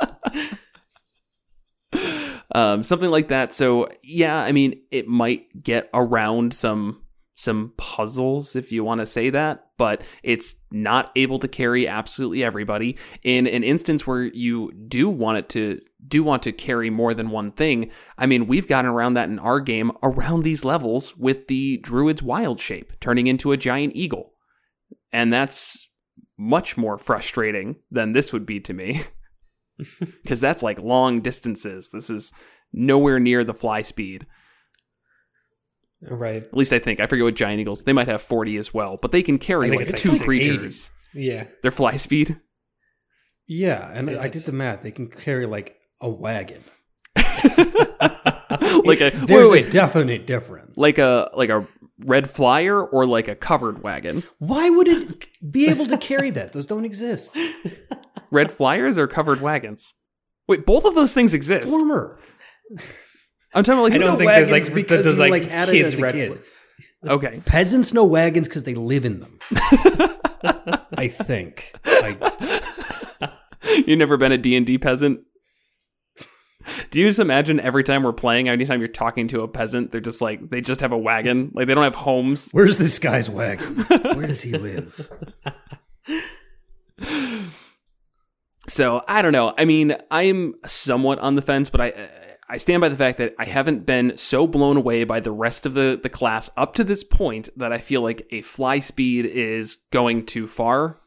[2.55, 3.53] Um, something like that.
[3.53, 7.01] So yeah, I mean, it might get around some
[7.37, 12.45] some puzzles if you want to say that, but it's not able to carry absolutely
[12.45, 12.97] everybody.
[13.23, 17.29] In an instance where you do want it to do want to carry more than
[17.29, 21.47] one thing, I mean, we've gotten around that in our game around these levels with
[21.47, 24.31] the druid's wild shape turning into a giant eagle.
[25.11, 25.89] And that's
[26.37, 29.01] much more frustrating than this would be to me.
[30.23, 31.89] Because that's like long distances.
[31.91, 32.31] This is
[32.73, 34.25] nowhere near the fly speed.
[36.01, 36.43] Right.
[36.43, 36.99] At least I think.
[36.99, 37.83] I forget what giant eagles.
[37.83, 40.25] They might have 40 as well, but they can carry like two like 60.
[40.25, 40.91] creatures.
[41.13, 41.45] Yeah.
[41.63, 42.39] Their fly speed.
[43.47, 44.81] yeah, and I did the math.
[44.81, 46.63] They can carry like a wagon.
[47.15, 50.77] like a There's wait, wait, a definite difference.
[50.77, 51.65] like a like a
[51.99, 54.23] red flyer or like a covered wagon.
[54.39, 56.53] why would it be able to carry that?
[56.53, 57.35] Those don't exist.
[58.35, 59.93] Red flyers or covered wagons.
[60.47, 61.67] Wait, both of those things exist.
[61.67, 62.19] Former.
[63.53, 65.69] I'm talking about like I don't think there's wagons like because there's like, like, had
[65.69, 66.13] kids red.
[66.13, 66.39] kid.
[67.03, 67.41] fl- okay.
[67.45, 69.39] Peasants know wagons because they live in them.
[70.97, 71.71] I think.
[71.85, 73.31] I,
[73.87, 75.21] You've never been a D&D peasant?
[76.89, 80.01] Do you just imagine every time we're playing, anytime you're talking to a peasant, they're
[80.01, 82.49] just like they just have a wagon, like they don't have homes.
[82.51, 83.75] where's this guy's wagon?
[84.15, 85.11] Where does he live?
[88.67, 89.53] So I don't know.
[89.57, 92.09] I mean, I am somewhat on the fence, but I
[92.47, 95.65] I stand by the fact that I haven't been so blown away by the rest
[95.65, 99.25] of the the class up to this point that I feel like a fly speed
[99.25, 100.99] is going too far.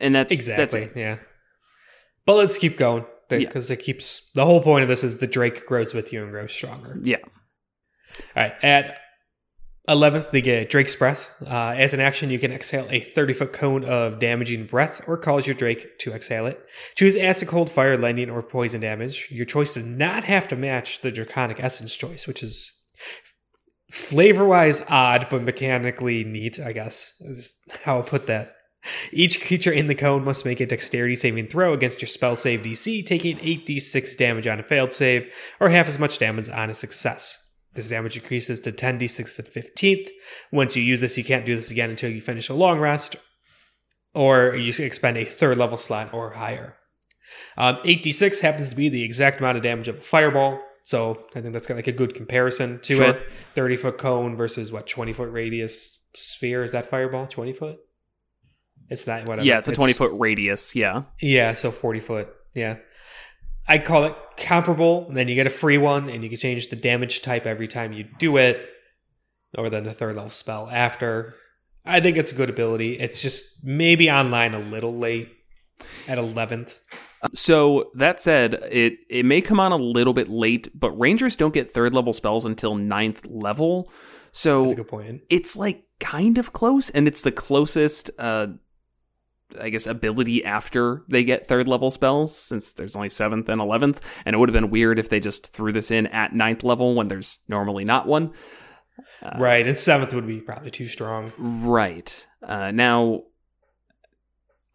[0.00, 0.84] And that's Exactly.
[0.86, 1.18] That's, yeah.
[2.26, 3.38] But let's keep going Yeah.
[3.38, 6.30] because it keeps the whole point of this is the Drake grows with you and
[6.30, 6.98] grows stronger.
[7.02, 7.18] yeah.
[8.34, 8.54] All right.
[8.62, 8.98] At
[9.88, 11.30] 11th, they get Drake's Breath.
[11.46, 15.16] Uh, as an action, you can exhale a 30 foot cone of damaging breath or
[15.16, 16.60] cause your Drake to exhale it.
[16.96, 19.28] Choose acid, cold, fire, lightning, or poison damage.
[19.30, 22.72] Your choice does not have to match the Draconic Essence choice, which is
[23.90, 28.56] flavor wise odd, but mechanically neat, I guess, is how I'll put that.
[29.12, 32.62] Each creature in the cone must make a dexterity saving throw against your spell save
[32.62, 36.74] DC, taking 8d6 damage on a failed save, or half as much damage on a
[36.74, 37.45] success.
[37.76, 40.08] This damage increases to 10d6 at 15th.
[40.50, 43.16] Once you use this, you can't do this again until you finish a long rest,
[44.14, 46.76] or you expend a third level slot or higher.
[47.56, 51.40] Um, 8d6 happens to be the exact amount of damage of a fireball, so I
[51.40, 53.10] think that's got like a good comparison to Sure.
[53.10, 53.22] it.
[53.54, 56.62] 30 foot cone versus what, 20 foot radius sphere?
[56.62, 57.26] Is that fireball?
[57.26, 57.78] 20 foot?
[58.88, 59.46] It's not whatever.
[59.46, 60.74] Yeah, it's a 20 foot radius.
[60.76, 61.02] Yeah.
[61.20, 62.28] Yeah, so 40 foot.
[62.54, 62.76] Yeah.
[63.68, 65.06] I call it comparable.
[65.08, 67.68] And then you get a free one, and you can change the damage type every
[67.68, 68.68] time you do it,
[69.56, 71.34] or then the third level spell after.
[71.84, 72.94] I think it's a good ability.
[72.98, 75.30] It's just maybe online a little late
[76.08, 76.80] at 11th.
[77.34, 81.54] So that said, it it may come on a little bit late, but rangers don't
[81.54, 83.90] get third level spells until ninth level.
[84.32, 85.22] So That's a good point.
[85.30, 88.48] it's like kind of close, and it's the closest, uh,
[89.60, 94.00] I guess, ability after they get third level spells, since there's only seventh and eleventh.
[94.24, 96.94] And it would have been weird if they just threw this in at ninth level
[96.94, 98.32] when there's normally not one.
[99.38, 101.32] right, and 7th would be probably too strong.
[101.38, 102.26] Right.
[102.42, 103.22] Uh, now,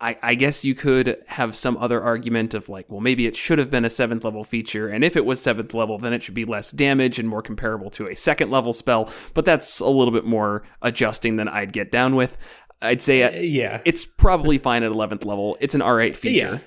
[0.01, 3.59] I, I guess you could have some other argument of like, well, maybe it should
[3.59, 6.33] have been a seventh level feature, and if it was seventh level, then it should
[6.33, 9.11] be less damage and more comparable to a second level spell.
[9.35, 12.35] But that's a little bit more adjusting than I'd get down with.
[12.81, 13.81] I'd say Uh, yeah.
[13.85, 15.57] it's probably fine at eleventh level.
[15.61, 16.61] It's an alright feature.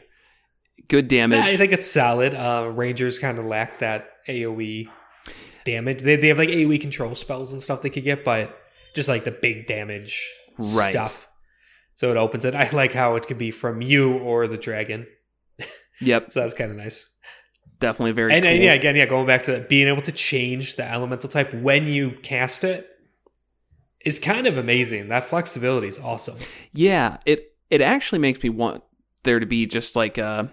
[0.88, 1.40] Good damage.
[1.40, 2.34] I think it's solid.
[2.34, 4.88] Uh, Rangers kind of lack that AoE
[5.64, 6.02] damage.
[6.02, 8.54] They, they have like AoE control spells and stuff they could get, but
[8.94, 10.90] just like the big damage Right.
[10.92, 11.26] stuff.
[11.94, 12.54] So it opens it.
[12.54, 15.06] I like how it could be from you or the dragon.
[16.00, 16.30] yep.
[16.30, 17.08] So that's kind of nice.
[17.80, 18.52] definitely very and cool.
[18.52, 22.10] yeah, again, yeah, going back to being able to change the elemental type when you
[22.22, 22.88] cast it
[24.04, 25.08] is kind of amazing.
[25.08, 26.36] That flexibility is awesome.
[26.72, 28.82] Yeah, it it actually makes me want
[29.24, 30.50] there to be just like a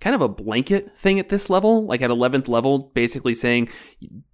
[0.00, 3.68] kind of a blanket thing at this level, like at 11th level, basically saying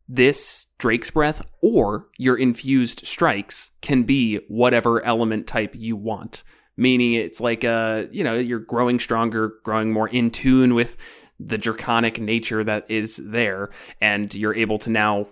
[0.08, 6.42] this Drake's Breath or your infused strikes can be whatever element type you want.
[6.76, 10.96] Meaning it's like a, you know, you're growing stronger, growing more in tune with
[11.40, 15.28] the draconic nature that is there, and you're able to now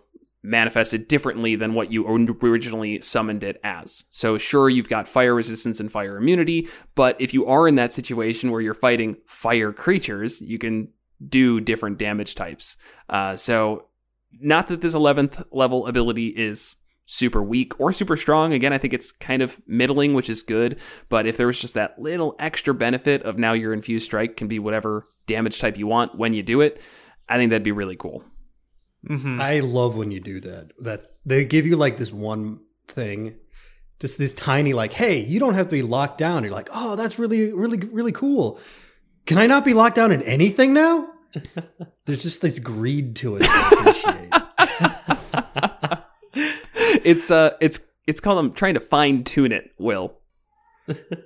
[0.47, 4.05] manifest it differently than what you originally summoned it as.
[4.13, 7.93] So, sure, you've got fire resistance and fire immunity, but if you are in that
[7.93, 10.89] situation where you're fighting fire creatures, you can
[11.27, 12.77] do different damage types.
[13.09, 13.87] Uh, so,
[14.41, 18.53] not that this 11th level ability is super weak or super strong.
[18.53, 20.79] Again, I think it's kind of middling, which is good.
[21.09, 24.49] But if there was just that little extra benefit of now your infused strike can
[24.49, 26.81] be whatever damage type you want when you do it,
[27.29, 28.25] I think that'd be really cool.
[29.09, 29.40] Mm-hmm.
[29.40, 30.73] I love when you do that.
[30.81, 33.37] That they give you like this one thing,
[34.01, 36.45] just this tiny like, hey, you don't have to be locked down.
[36.45, 38.59] You're like, oh, that's really, really, really cool.
[39.27, 41.12] Can I not be locked down in anything now?
[42.07, 43.40] There's just this greed to it.
[43.40, 44.33] That I appreciate.
[47.05, 49.73] it's uh, it's it's called I'm trying to fine tune it.
[49.79, 50.16] Will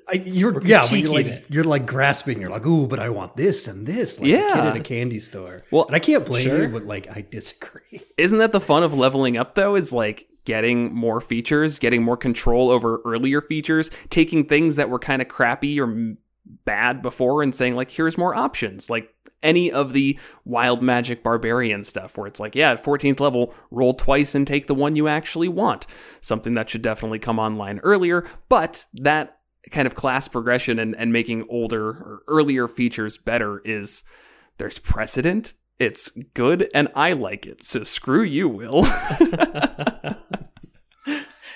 [0.09, 1.46] I, you're yeah, you're like it.
[1.51, 2.40] you're like grasping.
[2.40, 4.18] You're like, ooh, but I want this and this.
[4.18, 4.64] Like a kid Yeah.
[4.70, 5.62] at a candy store.
[5.70, 6.62] Well, and I can't blame sure.
[6.62, 8.01] you, but like I disagree.
[8.16, 9.75] isn't that the fun of leveling up though?
[9.75, 14.99] Is like getting more features, getting more control over earlier features, taking things that were
[14.99, 16.14] kind of crappy or
[16.64, 18.88] bad before and saying like here's more options.
[18.90, 23.55] Like any of the wild magic barbarian stuff where it's like, yeah, at 14th level,
[23.70, 25.87] roll twice and take the one you actually want.
[26.20, 29.38] Something that should definitely come online earlier, but that
[29.70, 34.03] kind of class progression and, and making older or earlier features better is
[34.59, 35.55] there's precedent.
[35.79, 37.62] It's good and I like it.
[37.62, 38.87] So screw you, Will.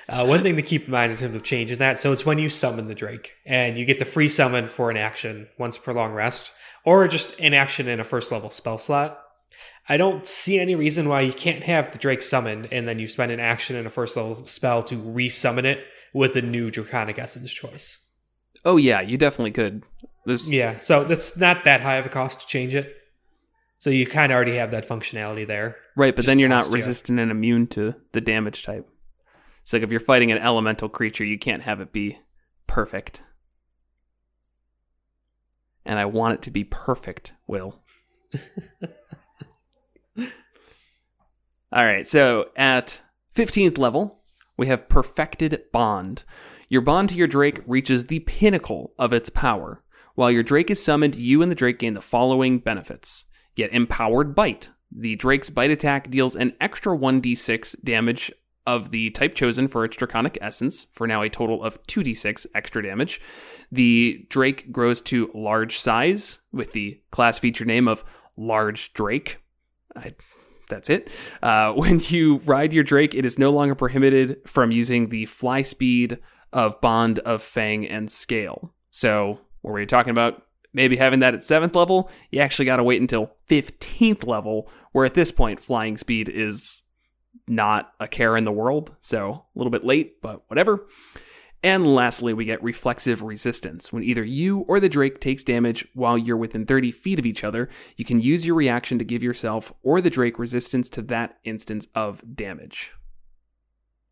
[0.07, 2.39] Uh, one thing to keep in mind in terms of changing that, so it's when
[2.39, 5.93] you summon the Drake, and you get the free summon for an action once per
[5.93, 6.53] long rest,
[6.85, 9.24] or just an action in a first level spell slot.
[9.89, 13.07] I don't see any reason why you can't have the Drake summoned, and then you
[13.07, 17.19] spend an action and a first level spell to resummon it with a new Draconic
[17.19, 18.11] Essence choice.
[18.65, 19.83] oh yeah, you definitely could.
[20.25, 22.97] There's Yeah, so that's not that high of a cost to change it.
[23.79, 25.77] So you kind of already have that functionality there.
[25.97, 26.75] right, but then you're not cost you.
[26.75, 28.89] resistant and immune to the damage type.
[29.61, 32.19] It's like if you're fighting an elemental creature, you can't have it be
[32.67, 33.23] perfect.
[35.85, 37.83] And I want it to be perfect, Will.
[41.75, 43.03] All right, so at
[43.35, 44.21] 15th level,
[44.57, 46.23] we have Perfected Bond.
[46.69, 49.83] Your bond to your Drake reaches the pinnacle of its power.
[50.15, 53.27] While your Drake is summoned, you and the Drake gain the following benefits.
[53.57, 54.71] Get Empowered Bite.
[54.93, 58.31] The Drake's bite attack deals an extra 1d6 damage
[58.65, 62.85] of the type chosen for its Draconic Essence, for now a total of 2d6 extra
[62.85, 63.21] damage.
[63.73, 68.05] The Drake grows to large size with the class feature name of
[68.37, 69.41] Large Drake.
[69.97, 70.15] I
[70.75, 71.09] that's it.
[71.43, 75.63] Uh, when you ride your Drake, it is no longer prohibited from using the fly
[75.63, 76.19] speed
[76.53, 78.75] of Bond of Fang and Scale.
[78.91, 80.43] So, what were you talking about?
[80.73, 85.05] Maybe having that at 7th level, you actually got to wait until 15th level, where
[85.05, 86.83] at this point, flying speed is
[87.47, 88.95] not a care in the world.
[89.01, 90.87] So, a little bit late, but whatever.
[91.65, 93.91] And lastly, we get reflexive resistance.
[93.91, 97.43] When either you or the Drake takes damage while you're within 30 feet of each
[97.43, 101.39] other, you can use your reaction to give yourself or the Drake resistance to that
[101.43, 102.93] instance of damage.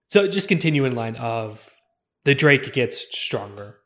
[0.09, 1.71] So just continue in line of
[2.25, 3.81] the Drake gets stronger,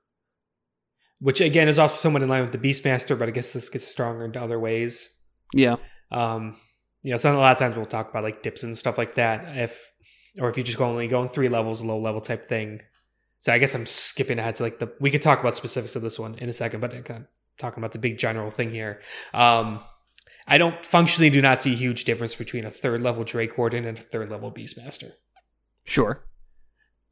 [1.19, 3.89] which again is also somewhat in line with the Beastmaster, but I guess this gets
[3.89, 5.13] stronger in other ways.
[5.53, 5.77] Yeah.
[6.13, 6.57] Um,
[7.03, 9.17] you know, so a lot of times we'll talk about like dips and stuff like
[9.17, 9.57] that.
[9.57, 9.91] If
[10.41, 12.83] or if you just go only going three levels, low level type thing.
[13.39, 14.93] So I guess I'm skipping ahead to like the.
[15.01, 17.27] We could talk about specifics of this one in a second, but kind of
[17.59, 19.01] talking about the big general thing here.
[19.33, 19.81] Um,
[20.49, 23.85] I don't functionally do not see a huge difference between a third level Drake Warden
[23.85, 25.13] and a third level Beastmaster.
[25.85, 26.25] Sure.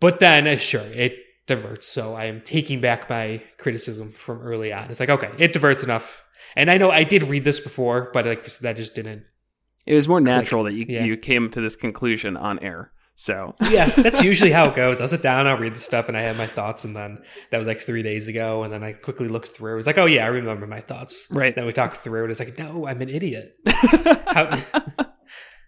[0.00, 1.86] But then, uh, sure, it diverts.
[1.86, 4.90] So I am taking back my criticism from early on.
[4.90, 6.22] It's like, okay, it diverts enough.
[6.56, 9.24] And I know I did read this before, but like that just didn't.
[9.86, 11.04] It was more natural that you, Yeah.
[11.04, 12.92] you came to this conclusion on air.
[13.16, 15.00] So, Yeah, that's usually how it goes.
[15.00, 16.84] I'll sit down, I'll read the stuff, and I have my thoughts.
[16.84, 17.18] And then
[17.50, 18.64] that was like three days ago.
[18.64, 19.74] And then I quickly looked through.
[19.74, 21.28] It was like, oh, yeah, I remember my thoughts.
[21.30, 21.54] right.
[21.54, 22.30] Then we talked through it.
[22.30, 23.56] It's like, no, I'm an idiot.
[24.26, 24.46] How,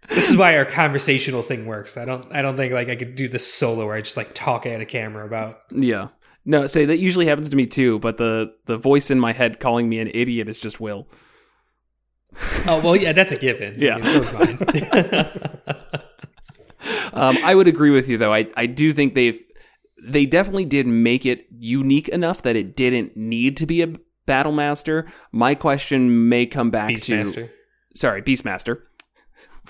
[0.09, 1.97] this is why our conversational thing works.
[1.97, 2.27] I don't.
[2.33, 4.81] I don't think like I could do this solo where I just like talk at
[4.81, 5.59] a camera about.
[5.71, 6.09] Yeah.
[6.45, 9.59] No, say that usually happens to me too, but the the voice in my head
[9.59, 11.09] calling me an idiot is just Will.
[12.67, 13.75] Oh well, yeah, that's a given.
[13.79, 13.97] Yeah.
[13.97, 16.01] I mean, so.
[17.13, 18.33] Um, I would agree with you though.
[18.33, 19.43] I I do think they've
[20.03, 23.93] they definitely did make it unique enough that it didn't need to be a
[24.27, 25.07] battle master.
[25.33, 27.51] My question may come back to Beastmaster.
[27.95, 28.83] sorry, Beastmaster.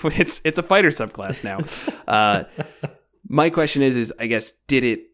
[0.05, 1.57] It's it's a fighter subclass now.
[2.07, 2.45] uh,
[3.31, 5.07] my question is is I guess did it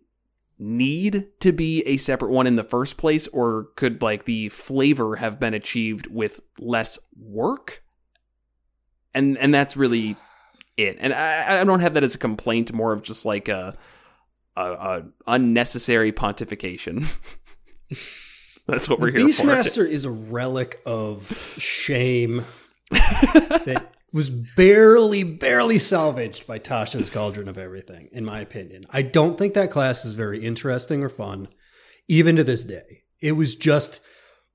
[0.58, 5.16] need to be a separate one in the first place, or could like the flavor
[5.16, 7.84] have been achieved with less work?
[9.14, 10.16] And and that's really
[10.76, 10.96] it.
[11.00, 13.76] And I, I don't have that as a complaint, more of just like a
[14.56, 17.06] a, a unnecessary pontification.
[18.66, 19.44] that's what we're here for.
[19.44, 22.44] Beastmaster is a relic of shame
[22.90, 28.84] that was barely, barely salvaged by Tasha's Cauldron of Everything, in my opinion.
[28.90, 31.48] I don't think that class is very interesting or fun,
[32.08, 33.04] even to this day.
[33.22, 34.00] It was just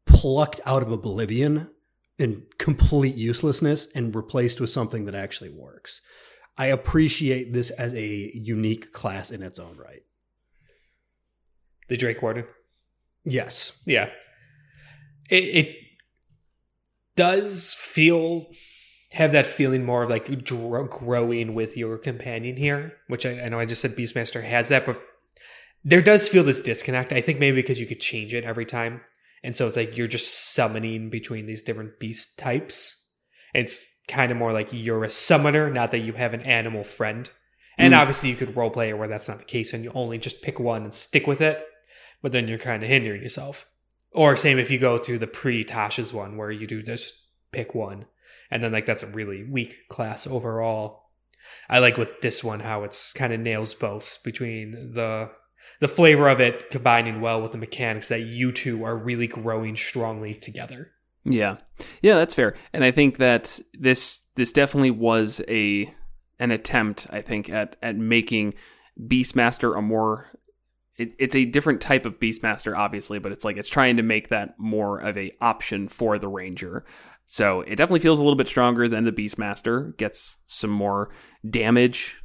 [0.06, 1.72] plucked out of oblivion
[2.20, 6.02] and complete uselessness and replaced with something that actually works.
[6.58, 10.02] I appreciate this as a unique class in its own right.
[11.88, 12.46] The Drake Warden.
[13.24, 13.74] Yes.
[13.86, 14.10] Yeah.
[15.30, 15.76] It, it
[17.16, 18.48] does feel
[19.14, 23.50] have that feeling more of like dr- growing with your companion here, which I, I
[23.50, 25.02] know I just said Beastmaster has that, but
[25.84, 27.14] there does feel this disconnect.
[27.14, 29.02] I think maybe because you could change it every time.
[29.44, 33.12] And so it's like you're just summoning between these different beast types.
[33.54, 37.30] It's kind of more like you're a summoner, not that you have an animal friend.
[37.78, 37.98] And Mm.
[37.98, 40.60] obviously, you could roleplay it where that's not the case and you only just pick
[40.60, 41.64] one and stick with it.
[42.22, 43.68] But then you're kind of hindering yourself.
[44.12, 47.14] Or same if you go to the pre Tasha's one where you do just
[47.52, 48.06] pick one.
[48.50, 51.12] And then, like, that's a really weak class overall.
[51.70, 55.32] I like with this one how it's kind of nails both between the
[55.80, 59.76] the flavor of it combining well with the mechanics that you two are really growing
[59.76, 60.92] strongly together.
[61.24, 61.58] Yeah.
[62.02, 62.56] Yeah, that's fair.
[62.74, 65.94] And I think that this this definitely was a
[66.40, 68.54] an attempt, I think, at at making
[69.00, 70.32] Beastmaster a more
[70.98, 74.30] it, it's a different type of Beastmaster, obviously, but it's like it's trying to make
[74.30, 76.86] that more of a option for the Ranger.
[77.26, 79.96] So it definitely feels a little bit stronger than the Beastmaster.
[79.98, 81.10] Gets some more
[81.48, 82.22] damage,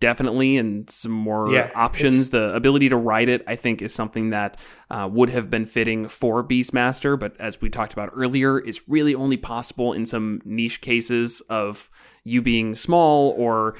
[0.00, 2.30] definitely, and some more Yeah, options.
[2.30, 4.58] The ability to ride it, I think, is something that
[4.90, 9.14] uh, would have been fitting for Beastmaster, but as we talked about earlier, is really
[9.14, 11.90] only possible in some niche cases of
[12.24, 13.76] you being small or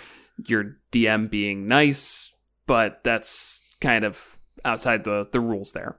[0.47, 2.33] your DM being nice,
[2.67, 5.97] but that's kind of outside the, the rules there.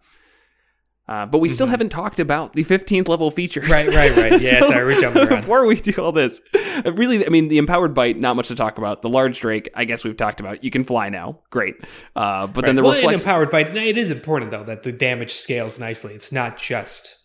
[1.08, 3.64] Uh, but we still haven't talked about the 15th level features.
[3.70, 3.96] Mm-hmm.
[3.96, 4.42] Right, right, right.
[4.42, 5.42] Yeah, sorry, we're jumping around.
[5.42, 6.42] Before we do all this,
[6.86, 9.02] uh, really, I mean, the empowered bite, not much to talk about.
[9.02, 10.64] The large drake, I guess we've talked about.
[10.64, 11.76] You can fly now, great.
[12.16, 15.32] Uh, but then the well, reflex, empowered bite, it is important though that the damage
[15.32, 16.14] scales nicely.
[16.14, 17.18] It's not just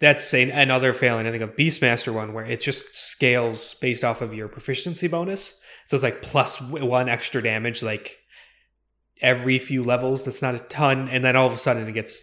[0.00, 1.26] that's an, another failing.
[1.26, 5.60] I think of Beastmaster one where it just scales based off of your proficiency bonus.
[5.86, 6.24] So it's like
[6.70, 8.18] one extra damage like
[9.20, 10.24] every few levels.
[10.24, 12.22] That's not a ton, and then all of a sudden it gets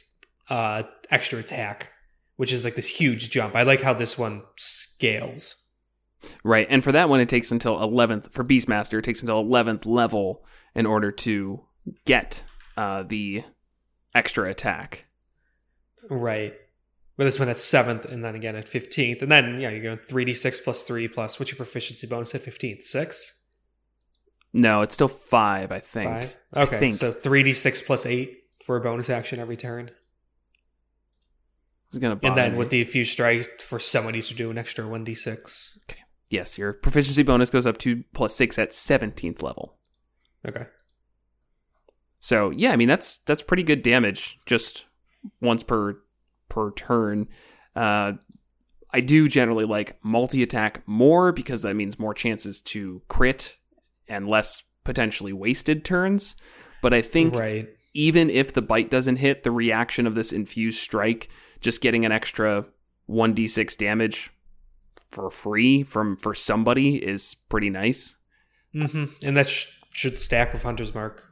[0.50, 1.92] uh, extra attack,
[2.36, 3.56] which is like this huge jump.
[3.56, 5.56] I like how this one scales.
[6.44, 6.68] right?
[6.70, 9.00] And for that one, it takes until 11th for Beastmaster.
[9.00, 11.62] It takes until 11th level in order to
[12.06, 12.44] get
[12.78, 13.44] uh, the
[14.14, 15.06] extra attack.
[16.10, 16.54] Right.
[17.18, 19.98] But this one at seventh, and then again at fifteenth, and then yeah, you're going
[20.00, 22.84] three d six plus three plus what's your proficiency bonus at fifteenth?
[22.84, 23.42] Six,
[24.52, 26.12] No, it's still five, I think.
[26.12, 26.36] five.
[26.58, 26.96] Okay, think.
[26.96, 29.92] so three d six plus eight for a bonus action every turn,
[31.96, 32.58] It's gonna and then me.
[32.58, 35.78] with the infused strike for somebody to do an extra one d six.
[35.90, 36.02] Okay.
[36.30, 39.78] yes, your proficiency bonus goes up to plus six at 17th level.
[40.48, 40.66] Okay.
[42.20, 44.86] So yeah, I mean that's that's pretty good damage just
[45.42, 46.00] once per
[46.50, 47.28] per turn.
[47.76, 48.14] Uh,
[48.92, 53.58] I do generally like multi attack more because that means more chances to crit
[54.08, 56.36] and less potentially wasted turns.
[56.82, 57.68] But I think Right.
[57.94, 61.30] even if the bite doesn't hit, the reaction of this infused strike,
[61.66, 62.66] just getting an extra
[63.08, 64.32] one d six damage
[65.12, 68.16] for free from for somebody is pretty nice.
[68.74, 71.24] hmm And that sh- should stack with Hunter's Mark.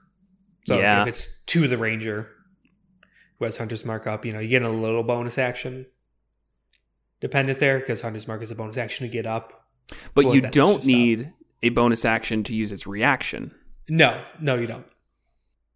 [0.67, 1.01] So Yeah.
[1.03, 2.29] if it's to the Ranger
[3.39, 5.85] who has Hunter's Mark up, you know, you get a little bonus action
[7.19, 9.67] dependent there because Hunter's Mark is a bonus action to get up.
[10.15, 11.31] But you don't just need
[11.61, 13.53] a bonus action to use its reaction.
[13.89, 14.85] No, no, you don't.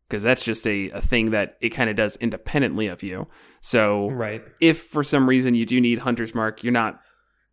[0.08, 3.28] Because that's just a, a thing that it kind of does independently of you.
[3.62, 4.44] So Right.
[4.62, 7.00] if for some reason you do need Hunter's Mark, you're not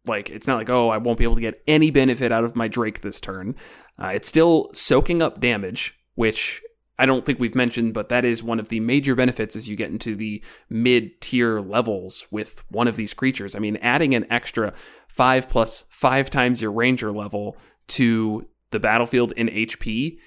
[0.07, 2.55] like it's not like oh I won't be able to get any benefit out of
[2.57, 3.55] my Drake this turn.
[3.99, 6.63] Uh, it's still soaking up damage, which
[6.97, 9.75] I don't think we've mentioned, but that is one of the major benefits as you
[9.75, 13.57] get into the mid tier levels with one of these creatures.
[13.57, 14.73] I mean, adding an extra
[15.09, 17.57] five plus five times your ranger level
[17.89, 20.19] to the battlefield in HP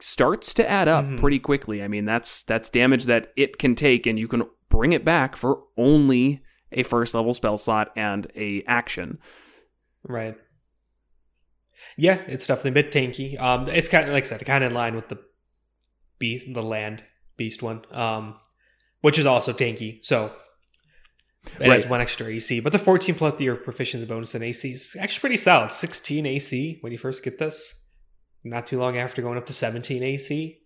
[0.00, 1.18] starts to add up Mhm.
[1.18, 1.82] pretty quickly.
[1.82, 5.36] I mean, that's that's damage that it can take, and you can bring it back
[5.36, 6.42] for only
[6.72, 9.18] a first level spell slot and a action.
[10.02, 10.36] Right.
[11.96, 13.40] Yeah, it's definitely a bit tanky.
[13.40, 15.18] Um, it's kind of like I said, kind of in line with the
[16.18, 17.04] beast, the land
[17.36, 18.38] beast one, um,
[19.00, 20.04] which is also tanky.
[20.04, 20.32] So
[21.58, 24.96] it has one extra AC, but the 14 plus your proficiency bonus in AC is
[24.98, 25.72] actually pretty solid.
[25.72, 27.79] 16 AC when you first get this.
[28.44, 30.58] Not too long after going up to 17 AC.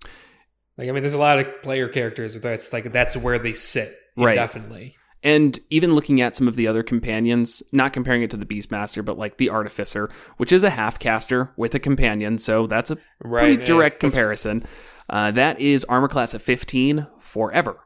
[0.79, 3.95] Like I mean, there's a lot of player characters that's like that's where they sit.
[4.17, 4.35] Right.
[4.35, 4.97] Definitely.
[5.23, 9.03] And even looking at some of the other companions, not comparing it to the Beastmaster,
[9.05, 12.99] but like the Artificer, which is a half caster with a companion, so that's a
[13.23, 13.41] Right.
[13.57, 14.65] pretty direct That's- comparison.
[15.09, 17.79] Uh, that is armor class of 15 forever.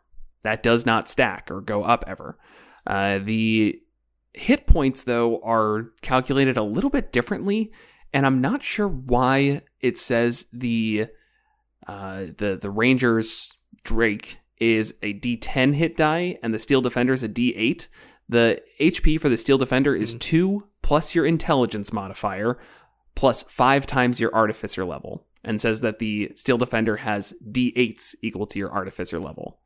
[0.42, 2.36] That does not stack or go up ever.
[2.86, 3.80] Uh, the
[4.34, 7.72] hit points, though, are calculated a little bit differently,
[8.12, 11.06] and I'm not sure why it says the
[11.86, 13.52] uh, the the Rangers
[13.84, 17.88] Drake is a D10 hit die and the Steel Defender is a D8.
[18.28, 20.20] The HP for the Steel Defender is Mhm.
[20.20, 22.58] two plus your intelligence modifier
[23.14, 28.46] plus five times your artificer level and says that the Steel Defender has D8s equal
[28.46, 29.60] to your artificer level.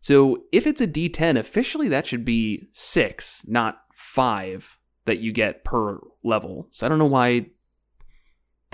[0.00, 5.64] So if it's a D10, officially that should be six, not five that you get
[5.64, 6.68] per level.
[6.70, 7.46] So I don't know why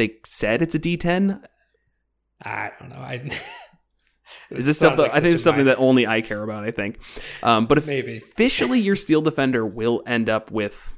[0.02, 1.40] they said it's a D10.
[2.42, 2.96] I don't know.
[2.96, 3.30] I.
[4.50, 6.64] Is this stuff that like I think it's something mind- that only I care about?
[6.64, 6.98] I think,
[7.42, 8.16] um, but Maybe.
[8.16, 10.94] officially your Steel Defender will end up with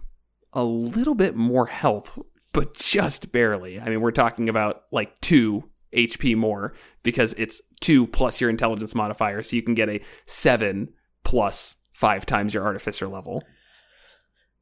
[0.53, 2.19] a little bit more health,
[2.53, 3.79] but just barely.
[3.79, 8.95] I mean, we're talking about like two HP more because it's two plus your intelligence
[8.95, 10.89] modifier, so you can get a seven
[11.25, 13.43] plus five times your artificer level.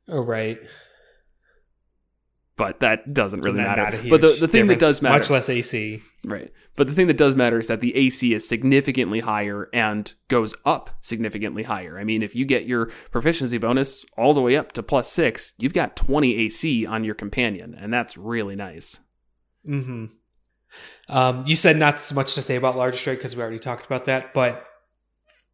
[0.08, 0.58] Oh right.
[2.66, 3.82] But that doesn't really matter.
[3.82, 6.02] not a huge but the, the thing that does matter, much less AC.
[6.24, 6.52] Right.
[6.76, 10.54] But the thing that does matter is that the AC is significantly higher and goes
[10.64, 11.98] up significantly higher.
[11.98, 15.52] I mean, if you get your proficiency bonus all the way up to plus six,
[15.58, 19.00] you've got 20 AC on your companion, and that's really nice.
[19.64, 20.06] hmm
[21.08, 23.84] Um, you said not so much to say about large drake because we already talked
[23.84, 24.64] about that, but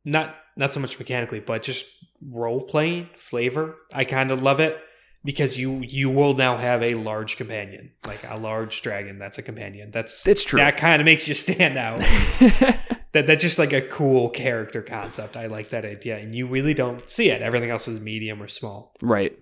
[0.04, 1.86] not not so much mechanically, but just
[2.20, 3.76] role playing flavor.
[3.92, 4.76] I kind of love it
[5.24, 9.18] because you you will now have a large companion, like a large dragon.
[9.18, 9.90] That's a companion.
[9.90, 10.58] That's It's true.
[10.58, 11.98] That kind of makes you stand out.
[13.12, 15.36] that that's just like a cool character concept.
[15.36, 17.42] I like that idea, and you really don't see it.
[17.42, 18.94] Everything else is medium or small.
[19.02, 19.38] right.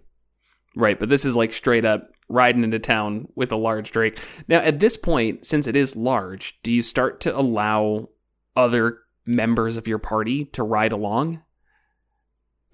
[0.78, 1.00] Right.
[1.00, 4.18] But this is like straight up riding into town with a large drake.
[4.46, 8.10] Now, at this point, since it is large, do you start to allow
[8.54, 11.42] other members of your party to ride along?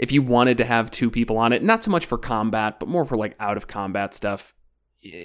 [0.03, 2.89] If you wanted to have two people on it, not so much for combat, but
[2.89, 4.53] more for like out of combat stuff,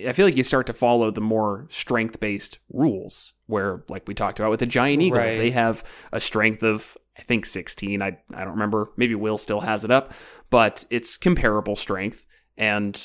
[0.06, 4.14] I feel like you start to follow the more strength based rules where, like we
[4.14, 5.38] talked about with the giant eagle, Right.
[5.38, 8.02] they have a strength of, I think 16.
[8.02, 8.92] I, I don't remember.
[8.98, 10.14] Maybe Will still has it up,
[10.52, 12.26] but it's comparable strength.
[12.58, 13.04] And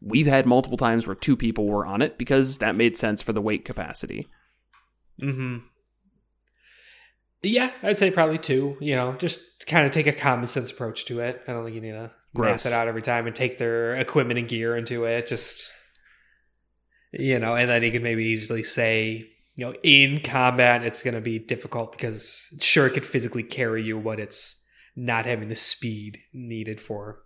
[0.00, 3.32] we've had multiple times where two people were on it because that made sense for
[3.34, 4.28] the weight capacity.
[5.20, 5.58] hmm
[7.42, 8.76] Yeah, I'd say probably two.
[8.80, 11.42] You know, just kind of take a common sense approach to it.
[11.48, 12.64] I don't think you need to Gross.
[12.64, 15.26] math it out every time and take their equipment and gear into it.
[15.26, 15.72] Just
[17.12, 21.14] you know, and then you can maybe easily say, you know, in combat it's going
[21.14, 24.62] to be difficult because sure it could physically carry you, but it's
[24.96, 27.20] not having the speed needed for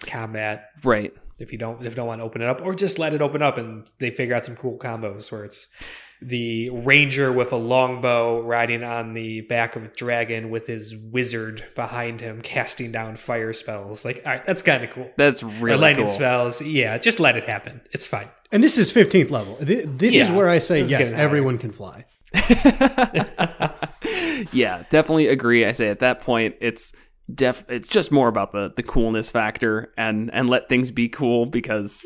[0.00, 1.14] combat Right.
[1.38, 3.22] if you don't if you don't want to open it up or just let it
[3.22, 5.68] open up and they figure out some cool combos where it's
[6.26, 11.62] the ranger with a longbow riding on the back of a dragon with his wizard
[11.74, 15.76] behind him casting down fire spells like all right that's kind of cool That's or
[15.76, 16.14] lightning cool.
[16.14, 19.56] spells yeah just let it happen it's fine And this is 15th level.
[19.56, 21.24] Th- This is where I say yes, getting higher.
[21.24, 22.04] everyone can fly.
[24.52, 25.64] yeah, definitely agree.
[25.64, 26.92] I say at that point, it's
[27.32, 27.64] def.
[27.68, 32.04] It's just more about the the coolness factor and and let things be cool because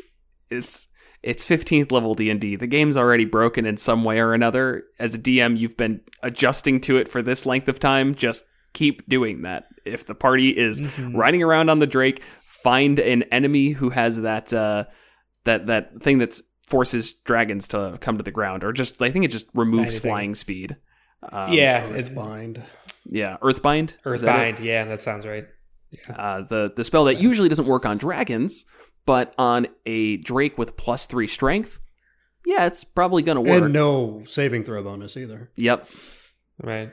[0.49, 0.87] it's
[1.23, 2.55] it's 15th level D and D.
[2.55, 4.83] The game's already broken in some way or another.
[4.99, 8.15] As a DM, you've been adjusting to it for this length of time.
[8.15, 9.65] Just keep doing that.
[9.85, 11.15] If the party is Mm-hmm.
[11.17, 14.83] riding around on the Drake, find an enemy who has that uh,
[15.45, 19.25] that that thing that forces dragons to come to the ground, or just I think
[19.25, 20.09] it just removes Anything.
[20.11, 20.77] flying speed.
[21.31, 22.63] Um, yeah it- Earthbind.
[23.05, 23.97] yeah, Earthbind.
[24.05, 24.63] Is that it?
[24.63, 25.45] yeah that sounds right
[26.15, 28.63] Uh, the the spell that usually doesn't work on dragons,
[29.05, 31.79] but on a drake with plus three strength,
[32.45, 33.63] yeah, it's probably going to work.
[33.63, 35.51] And no saving throw bonus either.
[35.55, 35.87] Yep.
[36.61, 36.91] Right.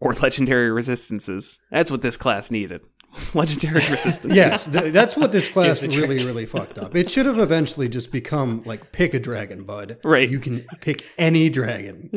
[0.00, 1.60] Or legendary resistances.
[1.70, 2.82] That's what this class needed.
[3.34, 4.36] legendary resistances.
[4.36, 6.94] Yes, th- that's what this class really, really fucked up.
[6.94, 9.98] It should have eventually just become like pick a dragon, bud.
[10.04, 10.28] Right.
[10.28, 12.10] You can pick any dragon.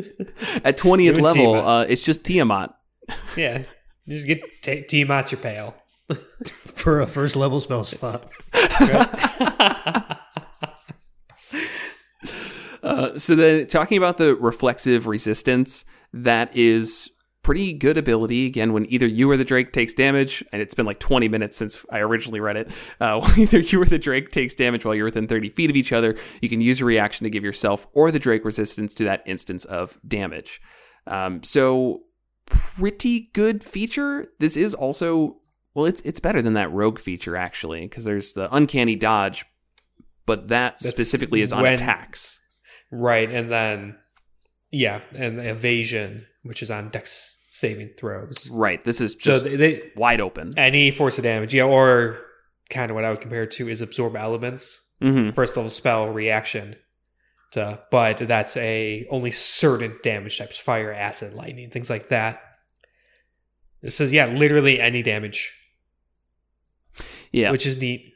[0.64, 2.70] At 20th Even level, uh, it's just Tiamat.
[3.36, 3.64] Yeah.
[4.08, 5.74] Just get t- Tiamat's your pale.
[6.66, 8.30] for a first level spell slot.
[12.80, 17.10] Uh, so then, talking about the reflexive resistance, that is
[17.42, 18.46] pretty good ability.
[18.46, 21.56] Again, when either you or the Drake takes damage, and it's been like 20 minutes
[21.56, 22.70] since I originally read it.
[23.00, 25.76] Uh, when either you or the Drake takes damage while you're within 30 feet of
[25.76, 29.04] each other, you can use a reaction to give yourself or the Drake resistance to
[29.04, 30.60] that instance of damage.
[31.06, 32.02] Um, so
[32.46, 34.26] pretty good feature.
[34.38, 35.38] This is also
[35.78, 39.44] well, it's it's better than that rogue feature actually, because there's the uncanny dodge,
[40.26, 42.40] but that That's specifically is on when- attacks.
[42.90, 43.30] Right.
[43.30, 43.96] And then,
[44.70, 45.02] yeah.
[45.14, 48.48] And evasion, which is on dex saving throws.
[48.50, 48.82] Right.
[48.82, 50.52] This is So just they, they wide open.
[50.56, 52.18] any force of damage, yeah, or
[52.70, 54.80] kind of what I would compare it to is absorb elements.
[55.00, 56.76] hmm First level spell reaction.
[57.52, 62.42] To, but that's a only certain damage types, fire, acid, lightning, things like that.
[63.82, 65.54] This is yeah, literally any damage,
[67.32, 68.14] Yeah, which is neat.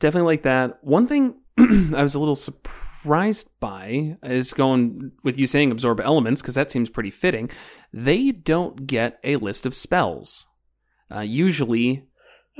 [0.00, 0.82] definitely like that.
[0.82, 6.42] One thing I was a little surprised by is going with you saying absorb elements
[6.42, 7.50] because that seems pretty fitting.
[7.92, 10.46] They don't get a list of spells.
[11.14, 12.08] Uh, usually,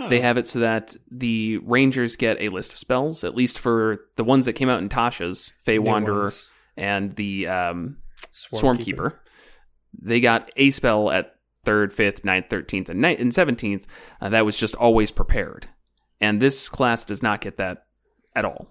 [0.09, 4.01] they have it so that the rangers get a list of spells, at least for
[4.17, 6.47] the ones that came out in Tasha's Fey Wanderer ones.
[6.77, 7.97] and the um,
[8.31, 9.15] Swarm Swarmkeeper.
[9.99, 11.36] They got a spell at
[11.67, 13.87] third, fifth, ninth, thirteenth, and ninth, and seventeenth.
[14.23, 15.69] Uh, that was just always prepared,
[16.23, 17.85] and this class does not get that
[18.35, 18.69] at all.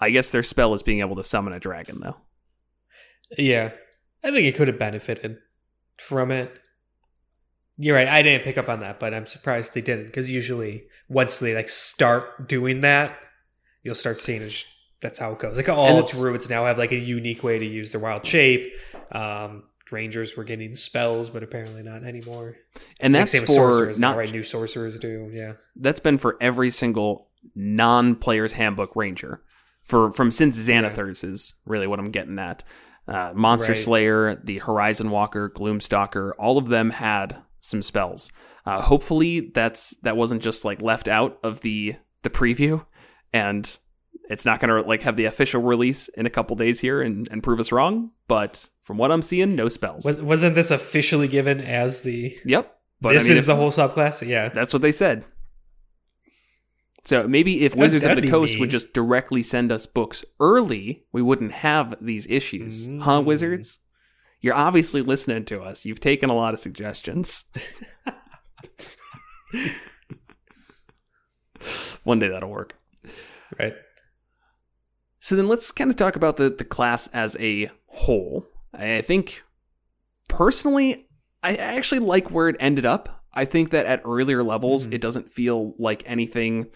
[0.00, 2.16] I guess their spell is being able to summon a dragon, though.
[3.36, 3.72] Yeah.
[4.24, 5.38] I think it could have benefited
[5.98, 6.58] from it.
[7.76, 8.08] You're right.
[8.08, 11.54] I didn't pick up on that, but I'm surprised they didn't because usually once they
[11.54, 13.16] like start doing that,
[13.82, 14.64] you'll start seeing it.
[15.00, 15.56] That's how it goes.
[15.56, 18.26] Like And all it's- druids now have like a unique way to use their wild
[18.26, 18.74] shape.
[19.12, 22.56] Um, rangers were getting spells, but apparently not anymore.
[23.00, 24.30] And that's with for not right.
[24.30, 25.30] New sorcerers do.
[25.32, 25.54] Yeah.
[25.76, 29.42] that's been for every single non-player's handbook ranger
[29.84, 32.64] for from since Xanathars is really what I'm getting at.
[33.08, 33.78] Uh, Monster Right.
[33.78, 38.30] Slayer, the Horizon Walker, Gloomstalker, all of them had some spells.
[38.64, 42.84] Uh, hopefully, that's that wasn't just like left out of the the preview,
[43.32, 43.78] and
[44.28, 47.28] it's not going to like have the official release in a couple days here and,
[47.32, 48.10] and prove us wrong.
[48.30, 50.04] But from what I'm seeing, no spells.
[50.04, 52.36] Was, wasn't this officially given as the?
[52.44, 52.76] Yep.
[53.00, 54.24] But this I mean, is if- the whole subclass.
[54.26, 54.48] Yeah.
[54.50, 55.24] That's what they said.
[57.04, 58.60] So maybe if That- Wizards of the Coast neat.
[58.60, 62.86] would just directly send us books early, we wouldn't have these issues.
[62.86, 63.24] Huh, Mm.
[63.24, 63.78] Wizards?
[64.42, 65.84] You're obviously listening to us.
[65.84, 67.44] You've taken a lot of suggestions.
[72.04, 72.74] One day that'll work.
[73.58, 73.74] Right.
[75.18, 78.46] So then let's kind of talk about the, the class as a whole.
[78.72, 79.42] I think
[80.28, 81.06] personally,
[81.42, 83.24] I actually like where it ended up.
[83.32, 84.94] I think that at earlier levels, Mhm.
[84.94, 86.66] it doesn't feel like anything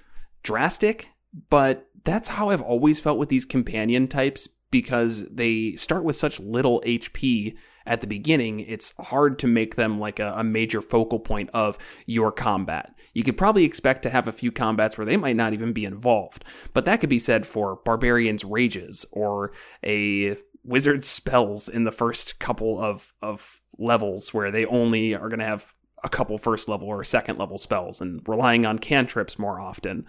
[0.43, 1.09] drastic,
[1.51, 6.41] but that's how I've always felt with these companion types because they start with such
[6.41, 7.57] little HP
[7.87, 8.61] at the beginning.
[8.61, 12.95] It's hard to make them like a, a major focal point of your combat.
[13.13, 15.85] You could probably expect to have a few combats where they might not even be
[15.85, 19.53] involved, but that could be said for Barbarian's Rages or
[19.85, 25.41] a Wizard's Spells in the first couple of, of levels where they only are going
[25.41, 29.61] to have a couple first level or second level spells and relying on cantrips more
[29.61, 30.07] often.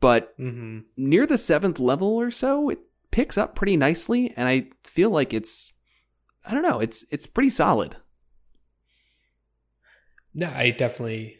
[0.00, 0.80] But Mm-hmm.
[0.96, 2.78] near the seventh level or so, it
[3.10, 5.72] picks up pretty nicely, and I feel like it's
[6.44, 7.96] I don't know, it's it's pretty solid.
[10.34, 11.38] No, I definitely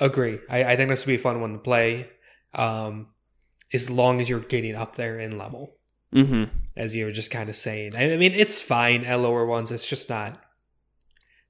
[0.00, 0.38] agree.
[0.50, 2.10] I, I think this would be a fun one to play,
[2.54, 3.08] um,
[3.72, 5.72] as long as you're getting up there in level,
[6.14, 6.44] Mm-hmm.
[6.76, 7.96] as you were just kind of saying.
[7.96, 9.70] I, I mean, it's fine at lower ones.
[9.72, 10.40] It's just not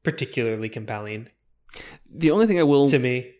[0.03, 1.29] particularly compelling
[2.13, 3.33] The only thing I will to me.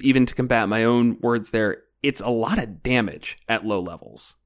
[0.00, 4.36] even to combat my own words there, it's a lot of damage at low levels.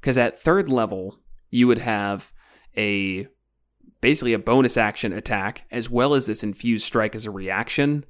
[0.00, 1.18] Because at third level,
[1.50, 2.32] you would have
[2.76, 3.26] a
[4.00, 8.04] basically a bonus action attack as well as this infused strike as a reaction.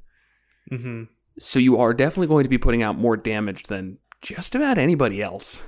[0.68, 1.04] hmm
[1.38, 5.20] So you are definitely going to be putting out more damage than just about anybody
[5.22, 5.62] else.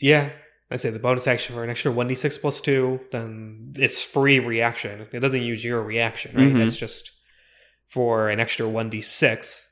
[0.00, 0.30] Yeah,
[0.74, 2.98] I say the bonus action for an extra one d six plus two.
[3.12, 5.06] Then it's free reaction.
[5.12, 6.52] It doesn't use your reaction, right?
[6.52, 6.58] Mhm.
[6.58, 7.12] That's just
[7.86, 9.68] for an extra one d six.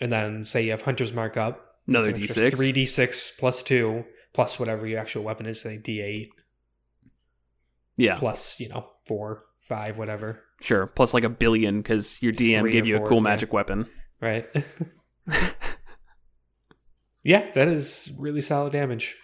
[0.00, 1.78] And then say you have Hunter's Mark up.
[1.88, 2.56] Another D6.
[2.56, 6.28] Three d six plus two plus whatever your actual weapon is, say D8
[7.96, 10.44] Yeah, plus you know four, five, whatever.
[10.60, 10.86] sure.
[10.86, 13.22] Plus like a billion because your DM gave you a cool yeah.
[13.22, 13.88] magic weapon.
[14.20, 14.46] Right.
[17.24, 19.16] yeah, that is really solid damage.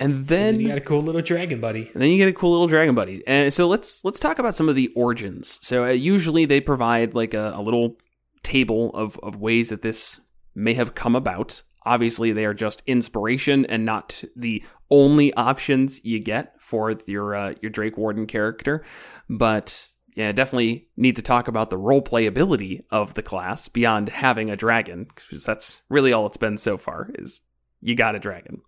[0.00, 1.90] And And then, then you got a cool little dragon buddy.
[1.92, 3.22] and then you get a cool little dragon buddy.
[3.26, 5.58] And so let's let's talk about some of the origins.
[5.60, 7.96] So uh, usually they provide like a, a little
[8.42, 10.20] table of of ways that this
[10.54, 11.62] may have come about.
[11.84, 17.54] Obviously, they are just inspiration and not the only options you get for your uh,
[17.60, 18.84] your Drake Warden character.
[19.28, 24.50] But yeah, definitely need to talk about the role playability of the class beyond having
[24.50, 27.10] a dragon, because that's really all it's been so far.
[27.14, 27.40] Is
[27.80, 28.60] you got a dragon.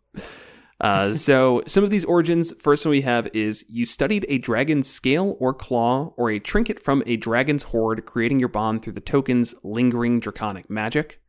[0.81, 4.89] Uh, so some of these origins, first one we have is you studied a dragon's
[4.89, 9.01] scale or claw or a trinket from a dragon's hoard, creating your bond through the
[9.01, 11.21] token's lingering draconic magic.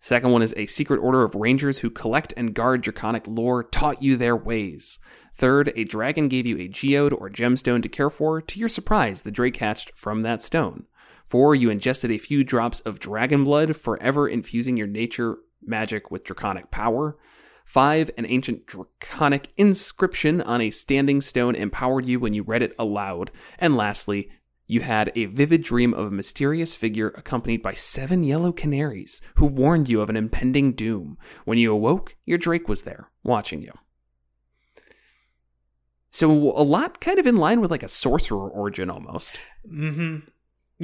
[0.00, 4.02] Second one is a secret order of rangers who collect and guard draconic lore taught
[4.02, 4.98] you their ways.
[5.34, 8.42] Third, a dragon gave you a geode or gemstone to care for.
[8.42, 10.86] To your surprise, the drake hatched from that stone.
[11.28, 16.24] Four, you ingested a few drops of dragon blood, forever infusing your nature magic with
[16.24, 17.16] draconic power.
[17.64, 22.74] Five, an ancient draconic inscription on a standing stone empowered you when you read it
[22.78, 23.30] aloud.
[23.58, 24.30] And lastly,
[24.66, 29.46] you had a vivid dream of a mysterious figure accompanied by seven yellow canaries who
[29.46, 31.18] warned you of an impending doom.
[31.44, 33.72] When you awoke, your Drake was there, watching you.
[36.10, 39.40] So, a lot kind of in line with like a sorcerer origin almost.
[39.66, 40.18] hmm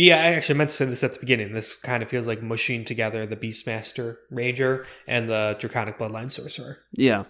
[0.00, 1.52] Yeah, I actually meant to say this at the beginning.
[1.52, 6.78] This kind of feels like mushing together the Beastmaster Ranger and the Draconic Bloodline Sorcerer.
[6.92, 7.24] Yeah.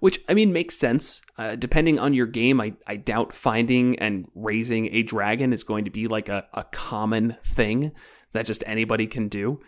[0.00, 1.22] Which, I mean, makes sense.
[1.38, 5.84] Uh, depending on your game, I, I doubt finding and raising a dragon is going
[5.84, 7.92] to be like a, a common thing
[8.32, 9.60] that just anybody can do.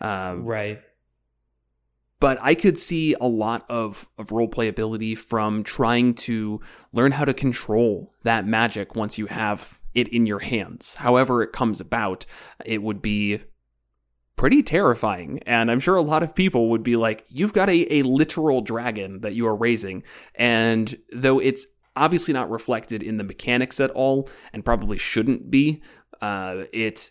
[0.00, 0.80] Um, Right.
[2.20, 6.60] but I could see a lot of, of role playability from trying to
[6.92, 10.96] learn how to control that magic once you have it in your hands.
[10.96, 12.26] However, it comes about,
[12.64, 13.40] it would be
[14.36, 15.40] pretty terrifying.
[15.46, 18.60] And I'm sure a lot of people would be like, you've got a, a literal
[18.60, 20.02] dragon that you are raising.
[20.34, 25.82] And though it's obviously not reflected in the mechanics at all, and probably shouldn't be,
[26.20, 27.10] uh, it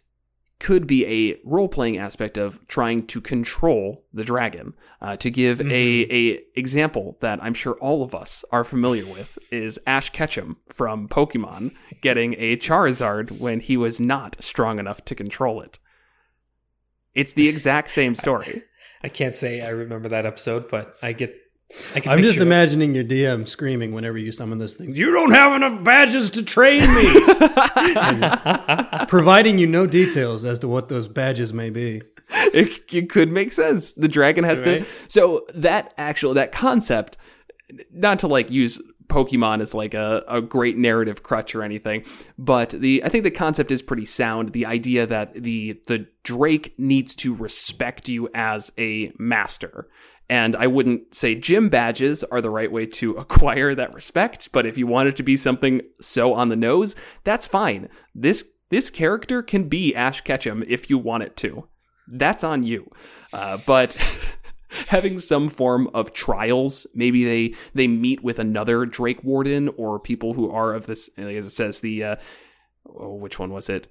[0.62, 4.76] could be a role playing aspect of trying to control the dragon.
[5.02, 9.40] Uh, to give a a example that I'm sure all of us are familiar with
[9.50, 15.16] is Ash Ketchum from Pokemon getting a Charizard when he was not strong enough to
[15.16, 15.80] control it.
[17.16, 18.62] It's the exact same story.
[19.04, 21.36] I can't say I remember that episode, but I get.
[21.96, 22.48] I can I'm just picture it.
[22.48, 24.96] imagining your DM screaming whenever you summon this thing.
[24.96, 27.22] You don't have enough badges to train me.
[29.08, 32.02] Providing you no details as to what those badges may be.
[32.54, 33.92] it, it could make sense.
[33.94, 34.82] The dragon has Right.
[34.82, 34.86] to.
[35.10, 37.18] So that actual that concept,
[37.92, 42.04] not to like use Pokemon as like a, a great narrative crutch or anything,
[42.38, 44.54] but the I think the concept is pretty sound.
[44.54, 49.90] The idea that the the Drake needs to respect you as a master.
[50.32, 54.66] And I wouldn't say gym badges are the right way to acquire that respect, but
[54.66, 57.88] if you want it to be something so on the nose, that's fine.
[58.16, 61.68] This this character can be Ash Ketchum if you want it to
[62.12, 62.92] that's on you.
[63.34, 63.96] Uh, but
[64.88, 70.34] having some form of trials, maybe they they meet with another Drake Warden or people
[70.34, 72.16] who are of this, as it says, the uh,
[72.88, 73.88] oh, which one was it?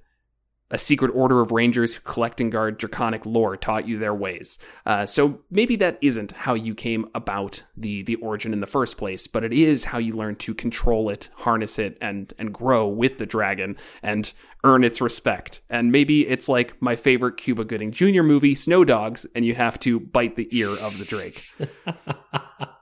[0.71, 4.59] A secret order of rangers who collect and guard draconic lore taught you their ways.
[4.87, 8.97] Uh, so maybe that isn't how you came about the the origin in the first
[8.97, 12.87] place, but it is how you learn to control it, harness it, and and grow
[12.87, 14.33] with the dragon and
[14.65, 15.61] earn its respect.
[15.69, 18.23] And maybe it's like my favorite Cuba Gooding Jr.
[18.23, 21.45] movie, Snow Dogs, and you have to bite the ear of the Drake.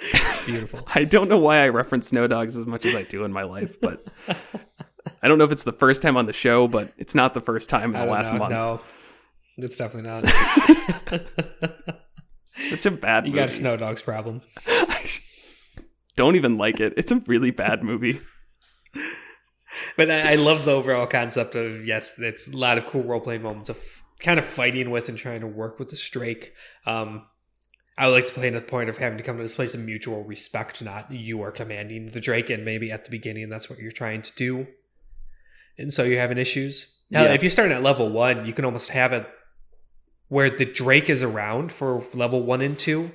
[0.46, 0.80] Beautiful.
[0.94, 3.42] I don't know why I reference Snow Dogs as much as I do in my
[3.42, 4.04] life, but
[5.22, 7.40] I don't know if it's the first time on the show, but it's not the
[7.40, 8.38] first time in the last know.
[8.38, 8.50] month.
[8.52, 8.80] No,
[9.56, 10.28] it's definitely not.
[12.44, 13.40] Such a bad you movie.
[13.40, 14.42] got a Snow Dogs problem.
[16.16, 16.94] don't even like it.
[16.96, 18.20] It's a really bad movie.
[19.96, 23.20] But I, I love the overall concept of yes, it's a lot of cool role
[23.20, 26.52] playing moments of kind of fighting with and trying to work with the Drake.
[26.86, 27.26] Um,
[27.96, 29.74] I would like to play in the point of having to come to this place
[29.74, 33.68] of mutual respect, not you are commanding the Drake, and maybe at the beginning that's
[33.68, 34.66] what you're trying to do,
[35.78, 36.96] and so you're having issues.
[37.10, 37.34] Now, Yeah.
[37.34, 39.26] if you're starting at level one, you can almost have it
[40.28, 43.10] where the Drake is around for level one and two,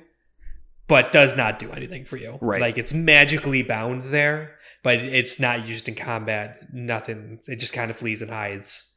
[0.86, 2.38] but does not do anything for you.
[2.40, 2.60] Right.
[2.60, 6.68] Like it's magically bound there, but it's not used in combat.
[6.72, 7.38] Nothing.
[7.48, 8.92] It just kind of flees and hides.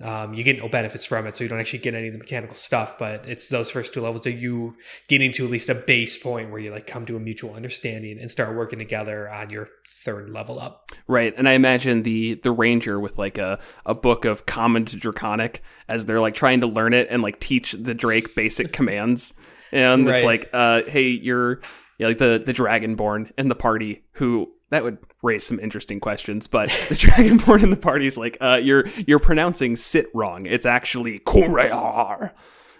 [0.00, 2.18] Um, you get no benefits from it, so you don't actually get any of the
[2.18, 2.98] mechanical stuff.
[2.98, 4.76] But it's those first two levels that you
[5.06, 8.18] getting to at least a base point where you like come to a mutual understanding
[8.18, 9.68] and start working together on your
[10.04, 10.90] third level up.
[11.06, 11.32] Right.
[11.36, 15.62] And I imagine the the ranger with like a, a book of common to draconic
[15.88, 19.34] as they're like trying to learn it and like teach the Drake basic commands.
[19.70, 21.60] And it's like, uh, hey, you're
[21.98, 26.46] yeah, like the the dragonborn in the party who that would raise some interesting questions,
[26.46, 30.46] but the dragonborn in the party is like, uh, you're you're pronouncing sit wrong.
[30.46, 32.32] It's actually Korear.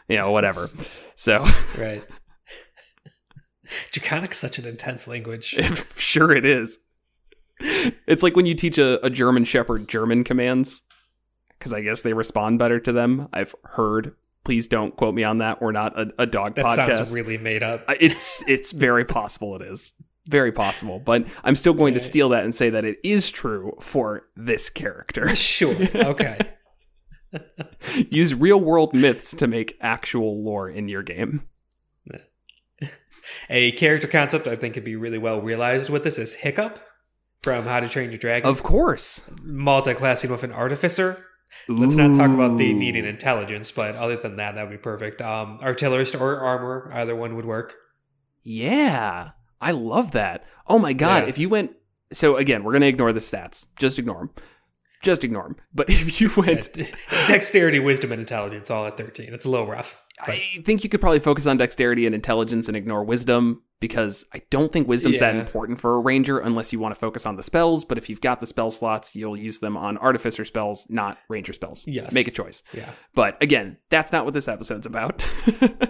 [0.08, 0.68] You know, whatever.
[1.14, 1.46] So
[1.78, 2.02] Right.
[3.90, 5.54] Draconic's such an intense language.
[5.96, 6.78] sure it is.
[8.06, 10.82] It's like when you teach a, a German Shepherd German commands,
[11.58, 13.28] because I guess they respond better to them.
[13.32, 14.14] I've heard.
[14.44, 15.62] Please don't quote me on that.
[15.62, 16.96] We're not a, a dog That podcast.
[16.96, 17.84] sounds really made up.
[18.00, 19.94] It's it's very possible it is
[20.26, 23.72] very possible, but I'm still going to steal that and say that it is true
[23.80, 25.34] for this character.
[25.34, 25.74] Sure.
[25.94, 26.38] Okay.
[28.10, 31.46] Use real world myths to make actual lore in your game.
[33.50, 36.78] A character concept I think could be really well realized with this is Hiccup
[37.42, 38.48] from How to Train Your Dragon.
[38.48, 39.22] Of course.
[39.42, 41.24] multi-classing with an artificer.
[41.68, 42.74] Let's not talk about the Ooh.
[42.74, 45.20] needing intelligence, but other than that, that would be perfect.
[45.20, 47.74] Um, artillerist or armor, either one would work.
[48.42, 49.30] Yeah,
[49.60, 50.44] I love that.
[50.66, 51.28] Oh my god, Yeah.
[51.28, 51.72] if you went
[52.12, 53.66] so again, we're going to ignore the stats.
[53.76, 54.30] Just ignore them.
[55.02, 55.56] Just ignore them.
[55.74, 56.72] But if you went
[57.28, 59.32] Dexterity, wisdom, and intelligence all at thirteen.
[59.32, 60.01] It's a little rough.
[60.18, 64.24] But I think you could probably focus on dexterity and intelligence and ignore wisdom because
[64.32, 67.36] I don't think wisdom's that important for a ranger unless you want to focus on
[67.36, 70.86] the spells, but if you've got the spell slots, you'll use them on artificer spells,
[70.88, 71.86] not ranger spells.
[71.88, 72.12] Yes.
[72.12, 72.62] Make a choice.
[72.72, 75.26] yeah, But again, that's not what this episode's about.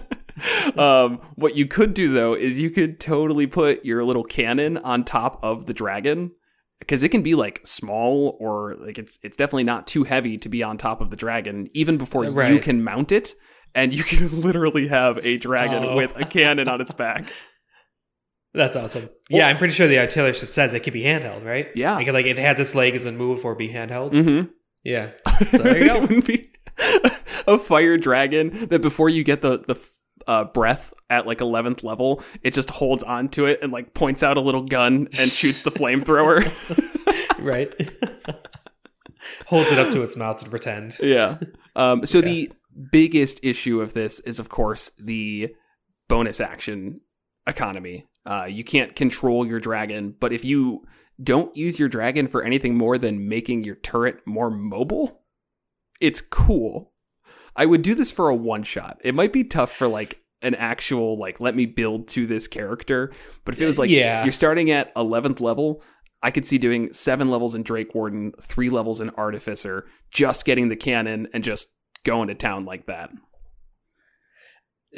[0.78, 5.04] um, what you could do though is you could totally put your little cannon on
[5.04, 6.32] top of the dragon
[6.78, 10.48] because it can be like small or like it's it's definitely not too heavy to
[10.48, 13.34] be on top of the dragon even before you can mount it
[13.74, 15.96] and you can literally have a dragon Oh.
[15.96, 17.24] with a cannon on its back.
[18.54, 19.08] that's awesome.
[19.30, 21.68] yeah, I'm pretty sure the artillerist says it could be handheld, right?
[21.74, 21.94] Yeah.
[21.96, 24.12] like, like it has its legs and move or be handheld.
[24.12, 24.50] Mm-hmm.
[24.84, 25.10] Yeah,
[25.50, 26.00] so there you go.
[26.00, 26.50] wouldn't be
[27.46, 29.76] a fire dragon that before you get the the
[30.26, 34.22] uh, breath at like 11th level, it just holds on to it and like points
[34.22, 36.42] out a little gun and shoots the flamethrower.
[37.40, 37.72] right.
[39.46, 40.96] Holds it up to its mouth to pretend.
[41.00, 41.38] yeah.
[41.76, 42.50] Um, so the
[42.90, 45.54] biggest issue of this is, of course, the
[46.08, 47.00] bonus action
[47.46, 48.06] economy.
[48.24, 50.84] Uh, you can't control your dragon, but if you
[51.22, 55.22] don't use your dragon for anything more than making your turret more mobile,
[56.00, 56.92] it's cool.
[57.56, 58.98] I would do this for a one shot.
[59.04, 63.12] It might be tough for like an actual like let me build to this character,
[63.44, 64.24] but if it was like Yeah.
[64.24, 65.82] you're starting at 11th level,
[66.22, 70.68] I could see doing 7 levels in Drake Warden, 3 levels in Artificer, just getting
[70.68, 71.68] the cannon and just
[72.04, 73.10] going to town like that.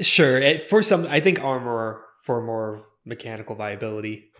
[0.00, 0.38] Sure.
[0.38, 4.30] it- For some, I think armor for more mechanical viability.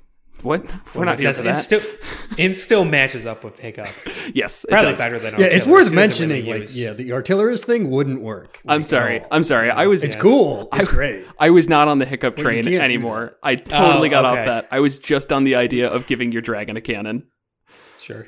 [0.42, 0.64] What?
[0.96, 1.66] We're not here for sense.
[1.68, 1.80] that.
[1.80, 3.86] And still, it still matches up with Hiccup.
[4.34, 4.98] yes, it Probably does.
[4.98, 6.44] better than Yeah, it's worth It mentioning.
[6.44, 8.58] really like, yeah, the artillerist thing wouldn't work.
[8.66, 9.20] I'm sorry.
[9.20, 9.28] at.
[9.30, 9.70] I'm sorry.
[9.70, 10.22] I was It's Yeah.
[10.22, 10.68] cool.
[10.72, 11.24] It's I- great.
[11.38, 13.36] I was not on the hiccup train anymore.
[13.44, 14.66] I totally Oh, got off that.
[14.72, 17.28] I was just on the idea of giving your dragon a cannon.
[18.04, 18.26] Sure.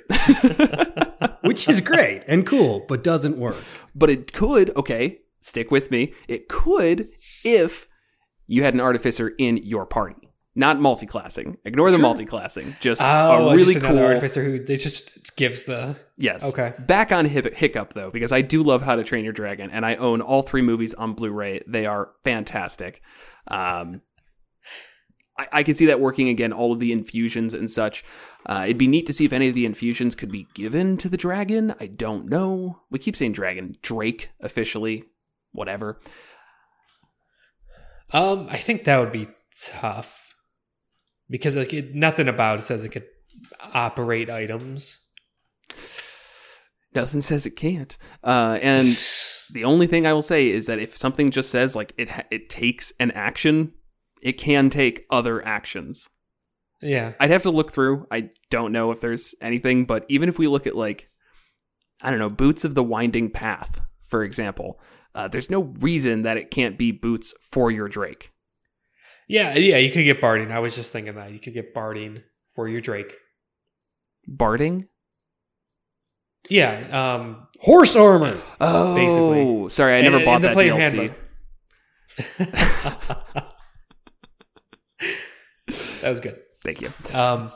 [1.43, 3.57] Which is great and cool, but doesn't work.
[3.95, 6.13] But it could, okay, stick with me.
[6.29, 7.11] It could
[7.45, 7.89] if
[8.47, 10.17] you had an artificer in your party.
[10.59, 11.59] Not multi-classing.
[11.67, 12.03] Ignore the Sure.
[12.03, 12.77] multi-classing.
[12.81, 16.43] Just Oh, a really just cool artificer who they just gives the Yes.
[16.51, 16.73] Okay.
[16.79, 19.85] Back on Hic- Hiccup though, because I do love How to Train Your Dragon, and
[19.85, 21.63] I own all three movies on Blu-ray.
[21.69, 23.03] They are fantastic.
[23.51, 24.01] Um,
[25.39, 26.55] I, I can see that working again.
[26.55, 28.03] All of the infusions and such.
[28.47, 31.09] Uh, it'd be neat to see if any of the infusions could be given to
[31.09, 31.75] the dragon.
[31.81, 32.83] I don't know.
[32.91, 35.05] We keep saying dragon, Drake officially,
[35.51, 36.01] whatever.
[38.13, 39.29] Um, I think that would be
[39.61, 40.35] tough
[41.29, 43.07] because like it, nothing about it says it could
[43.75, 45.01] operate items.
[46.95, 47.99] Nothing says it can't.
[48.23, 48.85] Uh, and
[49.53, 52.27] the only thing I will say is that if something just says like it ha-
[52.31, 53.73] it takes an action,
[54.23, 56.09] it can take other actions.
[56.81, 58.07] Yeah, I'd have to look through.
[58.11, 61.09] I don't know if there's anything, but even if we look at like
[62.03, 64.79] I don't know, Boots of the Winding Path, for example,
[65.15, 68.33] uh, there's no reason that it can't be boots for your Drake.
[69.29, 69.79] yeah, yeah.
[69.79, 70.53] You could get barding.
[70.53, 72.23] I was just thinking that you could get barding
[72.55, 73.15] for your Drake.
[74.29, 74.89] Barding?
[76.51, 76.85] Yeah.
[76.93, 77.47] Um.
[77.61, 78.37] Horse armor.
[78.61, 79.69] Oh, Basically.
[79.71, 81.15] sorry, I never in bought the that player DLC.
[86.03, 86.39] that was good.
[86.67, 86.91] Thank you.
[87.19, 87.51] Um,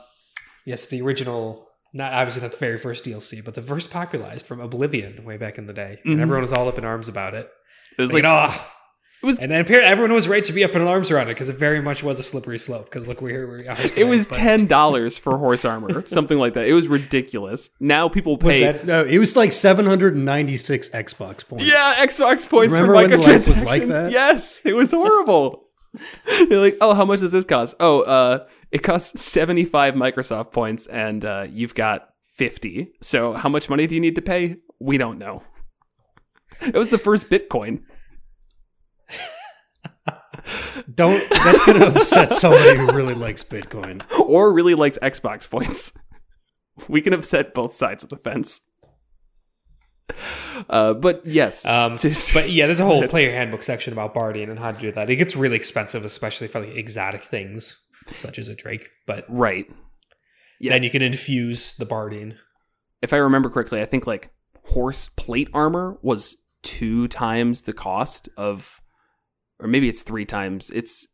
[0.65, 4.61] yes, the original not obviously not the very first DLC, but the first popularized from
[4.61, 6.13] Oblivion way back in the day, Mhm.
[6.13, 7.51] and everyone was all up in arms about it.
[7.99, 8.67] It was Like, like, oh.
[9.23, 11.33] It was- and then apparently everyone was right to be up in arms around it
[11.35, 12.85] because it very much was a slippery slope.
[12.87, 13.75] Because look where we are.
[13.75, 16.67] Today, it was but- ten dollars for horse armor, something like that.
[16.69, 17.69] It was ridiculous.
[17.81, 18.61] Now people Was pay.
[18.63, 21.67] that No, it was like 796 Xbox points.
[21.67, 23.49] yeah, Xbox points Remember for when life microtransactions.
[23.49, 24.13] was like that?
[24.13, 25.65] Yes, it was horrible.
[26.49, 27.75] They're like, oh, how much does this cost?
[27.81, 32.93] Oh, uh, it costs seventy five Microsoft points, and uh, you've got fifty.
[33.03, 34.57] So how much money do you need to pay?
[34.79, 35.43] We don't know.
[36.61, 37.83] It was the first Bitcoin.
[40.95, 41.29] Don't.
[41.31, 44.03] That's going to upset somebody who really likes Bitcoin.
[44.21, 45.93] or really likes Xbox points.
[46.89, 48.61] We can upset both sides of the fence.
[50.69, 51.95] Uh, but yes, Um,
[52.35, 55.09] but yeah, there's a whole player handbook section about barding and how to do that.
[55.09, 57.81] It gets really expensive, especially for like exotic things
[58.19, 58.91] such as a drake.
[59.07, 59.69] But right.
[60.61, 60.73] Yeah.
[60.73, 62.35] then you can infuse the barding.
[63.01, 64.31] If I remember correctly, I think like
[64.67, 68.81] horse plate armor was two times the cost of,
[69.59, 70.71] or maybe it's three times.
[70.71, 71.09] It's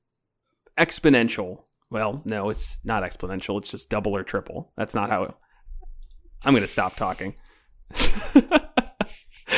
[0.77, 1.63] exponential.
[1.89, 3.59] Well, no, it's not exponential.
[3.59, 4.73] It's just double or triple.
[4.77, 5.37] That's not how.
[6.43, 7.35] I'm going to stop talking.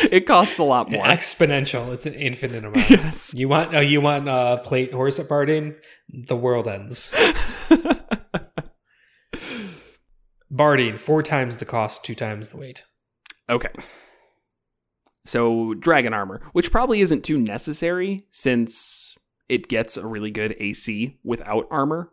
[0.13, 1.05] it costs a lot more.
[1.05, 1.93] Exponential.
[1.93, 2.91] It's an infinite amount.
[2.91, 3.35] yes.
[3.35, 3.75] You want?
[3.75, 5.75] Oh, you want uh, plate horse at barding?
[6.09, 7.13] The world ends.
[10.51, 12.85] Barding four times the cost, two times the weight.
[13.51, 13.69] Okay.
[15.27, 19.15] So dragon armor, which probably isn't too necessary since
[19.49, 22.11] it gets a really good AC without armor.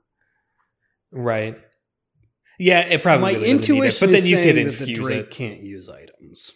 [1.11, 1.57] Right.
[2.59, 4.55] Yeah, it probably My really doesn't need it, intuition but then is you saying could
[4.57, 5.31] that the infuse Drake it.
[5.31, 6.51] can't use items.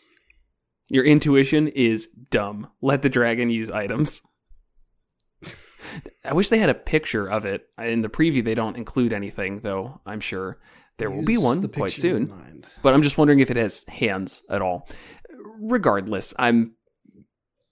[0.89, 2.67] Your intuition is dumb.
[2.81, 4.21] Let the dragon use items.
[6.23, 7.67] I wish they had a picture of it.
[7.81, 10.59] In the preview, they don't include anything, though I'm sure
[10.97, 12.63] there will be one quite soon.
[12.81, 14.87] But I'm just wondering if it has hands at all.
[15.59, 16.73] Regardless, I'm.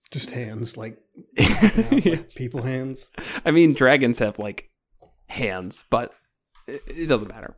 [0.09, 0.97] Just hands, like,
[1.37, 2.35] like Yes.
[2.35, 3.11] people hands.
[3.45, 4.69] I mean, dragons have like
[5.27, 6.13] hands, but
[6.67, 7.57] it doesn't matter.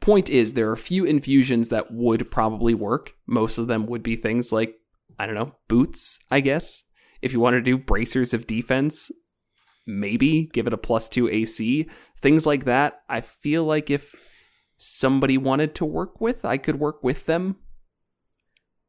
[0.00, 3.14] Point is, there are a few infusions that would probably work.
[3.26, 4.74] Most of them would be things like,
[5.18, 6.84] I don't know, boots, I guess.
[7.22, 9.10] If you want to do bracers of defense,
[9.86, 11.88] maybe give it a plus two AC.
[12.20, 13.00] Things like that.
[13.08, 14.14] I feel like if
[14.78, 17.56] somebody wanted to work with, I could work with them.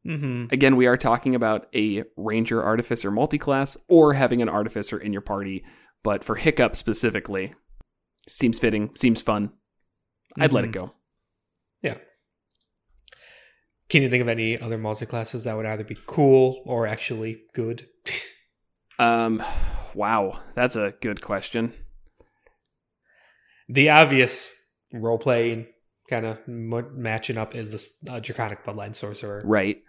[0.06, 0.54] Mm-hmm.
[0.54, 5.22] Again, we are talking about a Ranger Artificer multiclass or having an Artificer in your
[5.22, 5.66] party,
[6.04, 7.54] but for Hiccup specifically,
[8.28, 9.52] seems fitting, seems fun.
[10.40, 10.94] I'd let it go.
[11.82, 11.98] Yeah.
[13.90, 17.88] Can you think of any other multi-classes that would either be cool or actually good?
[19.00, 19.44] Um,
[19.94, 21.74] wow, that's a good question.
[23.70, 24.56] The obvious
[24.94, 25.68] role-playing
[26.10, 29.44] kind of m- matching up is this uh, Draconic Bloodline Sorcerer.
[29.46, 29.84] Right.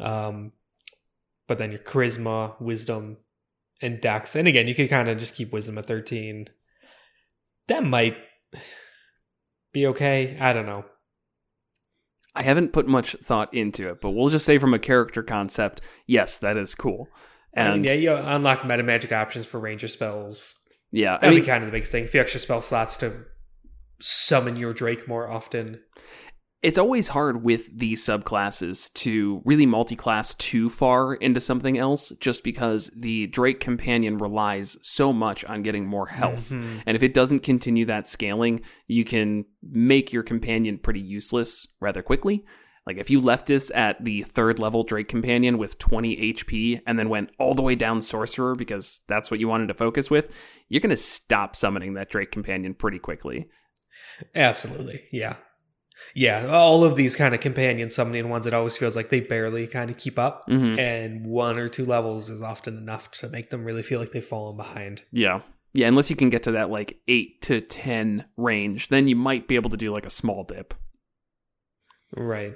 [0.00, 0.52] Um,
[1.46, 3.18] but then your Charisma, Wisdom,
[3.82, 4.34] and Dex.
[4.34, 6.48] And again, you could kind of just keep Wisdom at 13.
[7.68, 8.16] That might
[9.72, 10.36] be okay.
[10.40, 10.84] I don't know.
[12.34, 15.80] I haven't put much thought into it, but we'll just say from a character concept,
[16.06, 17.08] yes, that is cool.
[17.56, 20.54] I mean, And yeah, you unlock meta magic options for ranger spells.
[20.90, 22.04] Yeah, That'd mean, be kind of the biggest thing.
[22.04, 23.24] A few extra spell slots to
[24.00, 25.80] summon your Drake more often.
[26.64, 32.42] It's always hard with these subclasses to really multi-class too far into something else just
[32.42, 36.48] because the Drake companion relies so much on getting more health.
[36.48, 36.82] Mhm.
[36.86, 42.02] And if it doesn't continue that scaling, you can make your companion pretty useless rather
[42.02, 42.46] quickly.
[42.86, 46.98] Like if you left this at the third level Drake companion with 20 HP and
[46.98, 50.34] then went all the way down sorcerer because that's what you wanted to focus with,
[50.70, 53.48] you're going to stop summoning that Drake companion pretty quickly.
[54.34, 55.02] Absolutely.
[55.12, 55.36] Yeah.
[56.14, 56.46] Yeah.
[56.46, 59.90] All of these kind of companion summoning ones, it always feels like they barely kind
[59.90, 60.48] of keep up.
[60.48, 60.78] Mhm.
[60.78, 64.24] And one or two levels is often enough to make them really feel like they've
[64.24, 65.02] fallen behind.
[65.12, 65.42] Yeah.
[65.72, 69.48] Yeah, unless you can get to that like 8 to 10 range, then you might
[69.48, 70.72] be able to do like a small dip.
[72.16, 72.54] Right.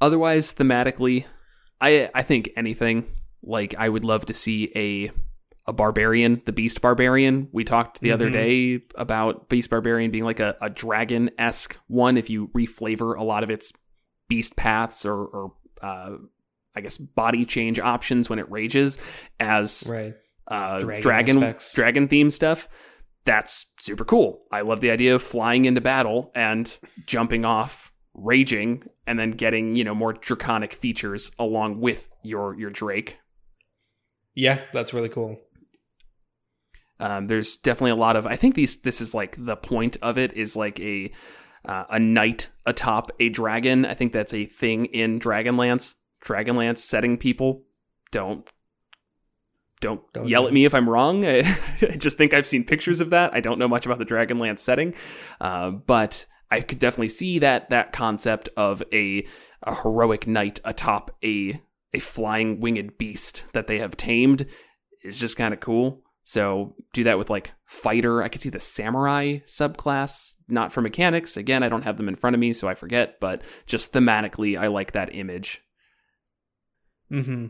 [0.00, 1.24] Otherwise, thematically,
[1.80, 3.06] I I think anything.
[3.42, 5.10] Like I would love to see a
[5.66, 7.48] a barbarian, the beast barbarian.
[7.52, 8.32] We talked the other Mhm.
[8.32, 13.22] day about beast barbarian being like a, a dragon esque one if you reflavor a
[13.24, 13.72] lot of its
[14.28, 15.52] beast paths or, or
[15.82, 16.16] uh,
[16.76, 18.98] I guess body change options when it rages
[19.40, 20.14] as Right.
[20.48, 21.00] uh, Dragon
[21.40, 22.68] dragon dragon theme stuff.
[23.24, 24.42] That's super cool.
[24.52, 29.76] I love the idea of flying into battle and jumping off, raging, and then getting
[29.76, 33.16] you know more draconic features along with your your Drake.
[34.34, 35.38] Yeah, that's really cool.
[37.00, 38.26] Um, there's definitely a lot of.
[38.26, 41.12] I think these this is like the point of it is like a
[41.64, 43.84] uh, a knight atop a dragon.
[43.84, 45.94] I think that's a thing in Dragonlance.
[46.24, 47.64] Dragonlance setting people
[48.10, 48.48] don't
[49.80, 51.26] don't, Don't yell at me if I'm wrong.
[51.26, 51.40] I,
[51.82, 53.34] I just think I've seen pictures of that.
[53.34, 54.94] I don't know much about the Dragonlance setting,
[55.40, 59.26] uh, but I could definitely see that that concept of a
[59.62, 61.60] a heroic knight atop a
[61.92, 64.46] a flying winged beast that they have tamed
[65.02, 66.03] is just kind of cool.
[66.26, 68.22] So do that with like fighter.
[68.22, 71.36] I could see the samurai subclass, not for mechanics.
[71.36, 73.20] Again, I don't have them in front of me, so I forget.
[73.20, 75.60] But just thematically, I like that image.
[77.12, 77.46] Mm-hmm.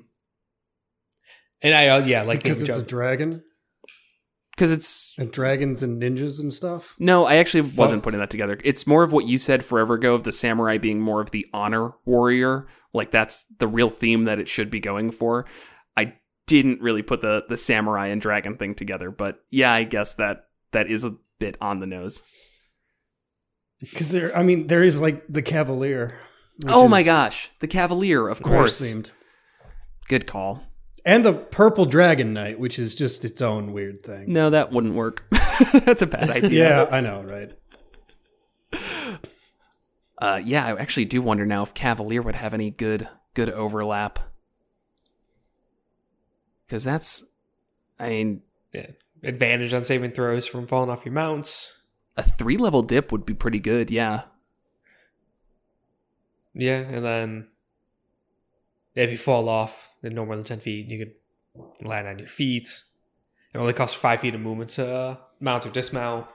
[1.63, 3.43] And I, uh, yeah, like the because image it's a dragon
[4.55, 6.95] Because it's and dragons and ninjas and stuff.
[6.99, 7.79] no, I actually Fuck.
[7.79, 8.59] wasn't putting that together.
[8.65, 11.47] It's more of what you said forever ago of the samurai being more of the
[11.55, 12.67] honor warrior.
[12.93, 15.47] Like that's the real theme that it should be going for.
[15.97, 16.15] I
[16.47, 20.49] didn't really put the the samurai and dragon thing together, but yeah, I guess that
[20.73, 22.23] that is a bit on the nose.
[23.81, 26.19] Because there, I mean, there is like the cavalier.
[26.69, 28.81] oh my gosh, the cavalier, of course.
[28.81, 29.11] themed.
[30.09, 30.63] Good call.
[31.05, 34.33] and the purple dragon knight, which is just its own weird thing.
[34.33, 35.25] No, that wouldn't work.
[35.73, 36.69] That's a bad idea.
[36.69, 37.53] Yeah, I know, right?
[40.19, 44.19] Uh, yeah, I actually do wonder now if Cavalier would have any good good overlap.
[46.67, 47.25] Because that's,
[47.99, 48.43] I mean,
[48.73, 48.89] yeah,
[49.23, 51.73] advantage on saving throws from falling off your mounts.
[52.17, 53.91] a three level dip would be pretty good.
[53.91, 54.25] Yeah.
[56.55, 57.49] Yeah, and then
[58.95, 62.29] if you fall off in no more than ten feet, you could land on your
[62.29, 62.83] feet.
[63.53, 66.27] It only costs five feet of movement to uh, mount or dismount.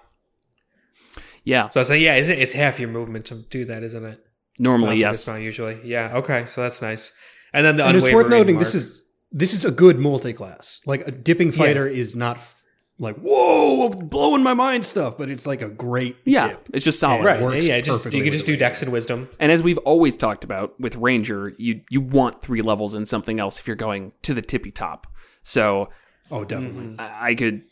[1.44, 1.70] Yeah.
[1.70, 4.26] So I was like, yeah, it's, it's half your movement to do that, isn't it?
[4.58, 5.18] Normally, Mount or yes.
[5.18, 5.80] dismount usually.
[5.84, 6.18] Yeah.
[6.18, 6.46] Okay.
[6.48, 7.14] So that's nice.
[7.54, 8.66] And then the and it's worth noting mark.
[8.66, 10.82] this is this is a good multi-class.
[10.86, 12.64] Like a dipping fighter is not f-
[13.02, 16.50] like whoa, blowing my mind stuff, but it's like a great Yeah.
[16.50, 16.70] dip.
[16.74, 17.24] It's just solid.
[17.24, 17.42] Right.
[17.42, 19.30] works Yeah, yeah, just you can just do Dex and Wisdom.
[19.40, 23.40] And as we've always talked about with Ranger, you you want three levels in something
[23.40, 25.08] else if you're going to the tippy top.
[25.44, 25.88] So
[26.32, 26.96] Oh, definitely.
[27.00, 27.64] I I could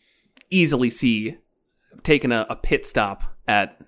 [0.50, 1.38] easily see
[2.04, 3.80] taking a, a pit stop at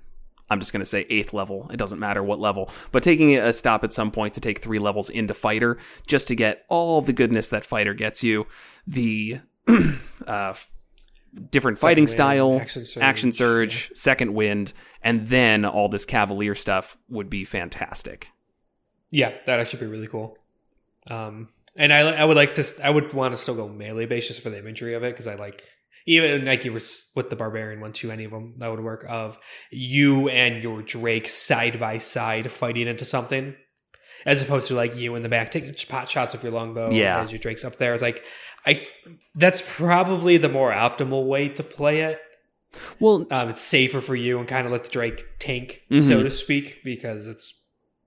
[0.50, 1.70] I'm just going to say eighth level.
[1.72, 4.80] It doesn't matter what level, but taking a stop at some point to take three
[4.80, 5.78] levels into fighter
[6.08, 8.48] just to get all the goodness that fighter gets you,
[8.88, 9.40] the
[10.28, 10.54] uh,
[11.52, 14.74] different fighting wind, style, action surge, action surge, second wind,
[15.04, 18.28] and then all this cavalier stuff would be fantastic.
[19.12, 20.38] Yeah, that actually be really cool.
[21.10, 24.28] Um, and I I would like to I would want to still go melee based
[24.28, 25.64] just for the imagery of it because I like
[26.10, 26.82] even like you were
[27.16, 29.38] with the barbarian one too any of them that would work of
[29.72, 33.56] you and your drake side by side fighting into something
[34.26, 37.22] as opposed to like you in the back taking pot shots with your longbow Yeah.
[37.22, 37.94] as your drake's up there.
[37.94, 38.24] It's like
[38.66, 38.92] I th-
[39.36, 42.20] that's probably the more optimal way to play it.
[43.00, 46.02] Well, Um, it's safer for you and kind of let the Drake tank, Mhm.
[46.08, 47.54] so to speak, because it's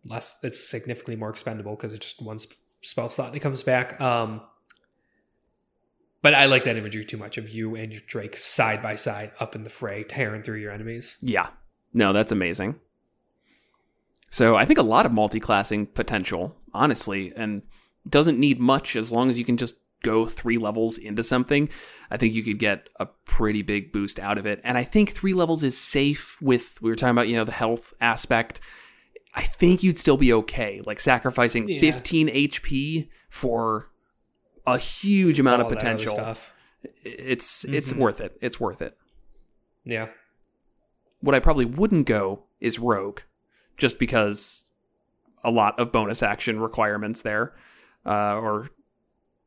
[0.08, 3.62] less, it's significantly more expendable because it's just one sp- spell slot and it comes
[3.62, 3.98] back.
[4.00, 4.42] Um,
[6.22, 9.32] but I like that imagery too much of you and your Drake side by side
[9.40, 11.18] up in the fray, tearing through your enemies.
[11.20, 11.48] Yeah.
[11.92, 12.80] No, that's amazing.
[14.30, 17.62] So I think a lot of multi-classing potential, honestly, and
[18.08, 21.68] doesn't need much as long as you can just go three levels into something.
[22.10, 24.60] I think you could get a pretty big boost out of it.
[24.64, 27.52] And I think three levels is safe with we were talking about, you know, the
[27.52, 28.60] health aspect.
[29.34, 30.80] I think you'd still be okay.
[30.84, 31.80] Like sacrificing Yeah.
[31.80, 33.90] 15 HP for
[34.66, 36.36] a huge amount All of potential.
[37.04, 37.98] It's it's Mhm.
[37.98, 38.36] worth it.
[38.40, 38.96] It's worth it.
[39.84, 40.08] Yeah.
[41.20, 43.20] What I probably wouldn't go is Rogue,
[43.76, 44.64] just because
[45.44, 47.54] a lot of bonus action requirements there,
[48.06, 48.70] uh, or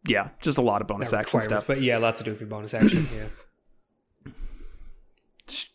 [0.08, 1.68] yeah, just a lot of bonus Not action stuff.
[1.68, 3.08] But yeah, lots to do with your bonus action.
[3.16, 3.28] Yeah.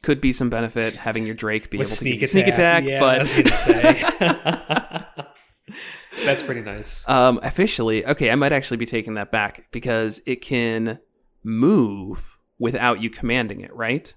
[0.03, 2.83] Could be some benefit having your Drake be with able to sneak attack.
[2.83, 3.51] attack, yeah, but I was gonna
[5.71, 5.77] say.
[6.25, 7.09] That's pretty nice.
[7.09, 10.99] Um, officially, okay, I might actually be taking that back because it can
[11.43, 14.15] move without you commanding it, right?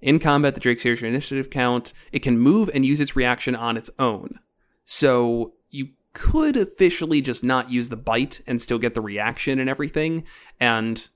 [0.00, 1.92] In combat, the Drake shares your initiative count.
[2.12, 4.38] It can move and use its reaction on its own.
[4.84, 9.68] So you could officially just not use the bite and still get the reaction and
[9.68, 10.24] everything,
[10.60, 11.08] and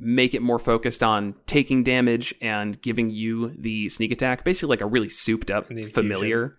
[0.00, 4.44] make it more focused on taking damage and giving you the sneak attack.
[4.44, 6.02] Basically, like a really souped up And the infusion.
[6.02, 6.56] familiar.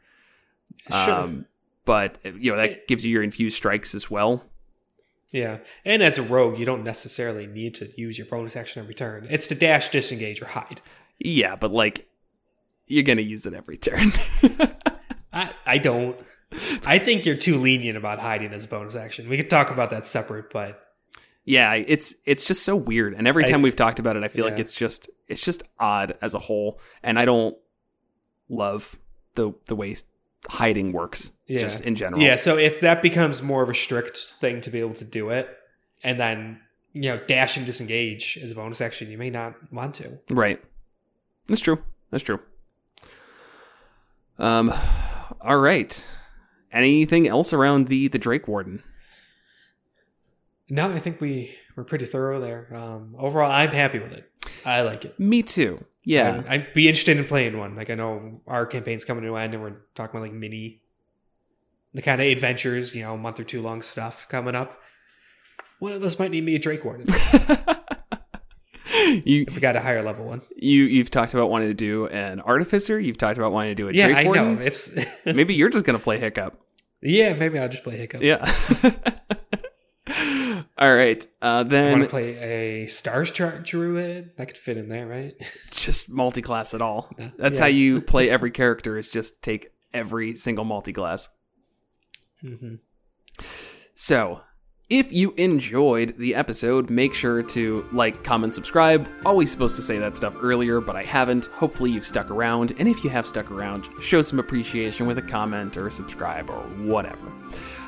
[0.91, 1.11] Sure.
[1.11, 1.45] Um,
[1.90, 4.44] but eh, you know that gives you your infused strikes as well.
[5.32, 8.94] Yeah, and as a rogue, you don't necessarily need to use your bonus action every
[8.94, 9.26] turn.
[9.28, 10.82] It's to dash, disengage, or hide.
[11.18, 12.07] Yeah, but like
[12.86, 14.11] you're gonna use it every turn.
[15.34, 16.16] I, I don't.
[16.86, 19.28] I think you're too lenient about hiding as a bonus action.
[19.28, 20.80] We could talk about that separate, but
[21.44, 23.16] yeah, it's it's just so weird.
[23.16, 25.64] And every I- time we've talked about it, I feel like it's just it's just
[25.80, 26.80] odd as a whole.
[27.02, 27.57] And I don't
[28.48, 28.95] love
[29.34, 29.95] the the way
[30.48, 31.60] hiding works Yeah.
[31.60, 32.22] just in general.
[32.22, 35.30] Yeah, so if that becomes more of a strict thing to be able to do
[35.30, 35.49] it,
[36.03, 36.60] and then
[36.94, 40.20] you know dash and disengage as a bonus action, you may not want to.
[40.30, 40.64] Right.
[41.48, 41.84] That's true.
[42.11, 42.40] That's true.
[44.38, 44.72] Um
[45.41, 46.03] all right.
[46.72, 48.84] Anything else around the the Drake Warden?
[50.70, 52.68] No, I think we we're pretty thorough there.
[52.76, 54.28] Um, overall, I'm happy with it.
[54.65, 55.19] I like it.
[55.19, 55.77] Me too.
[56.03, 56.44] Yeah.
[56.48, 57.76] I'd, I'd be interested in playing one.
[57.76, 60.81] Like I know our campaign's coming to an end, and we're talking about like mini,
[61.94, 64.80] the kind of adventures, you know, month or two long stuff coming up.
[65.80, 67.07] One of us might need me a Drake Warden
[69.26, 70.41] you if we got a higher level one.
[70.57, 73.88] you you've talked about wanting to do an artificer, you've talked about wanting to do
[73.90, 74.56] a Yeah, Drake I Warden.
[74.56, 74.61] know.
[74.61, 76.60] It's Maybe you're just gonna play Hiccup.
[77.02, 77.34] yeah.
[77.34, 78.22] Maybe I'll just play Hiccup.
[78.22, 78.44] Yeah.
[80.80, 81.23] All right.
[81.41, 82.38] Uh, I want then to play
[82.84, 84.31] a Stars Chart Druid.
[84.38, 85.34] That could fit in there, right?
[85.72, 87.11] just multi-class at all.
[87.38, 87.65] That's Yeah.
[87.65, 88.97] how you play every character.
[88.97, 91.27] Is just take every single multi-class.
[92.43, 92.76] mm-hmm.
[93.95, 94.41] So,
[94.89, 99.07] if you enjoyed the episode, make sure to like, comment, subscribe.
[99.26, 101.47] Always supposed to say that stuff earlier, but I haven't.
[101.47, 102.73] Hopefully, you've stuck around.
[102.80, 106.49] And if you have stuck around, show some appreciation with a comment or a subscribe
[106.49, 107.31] or whatever.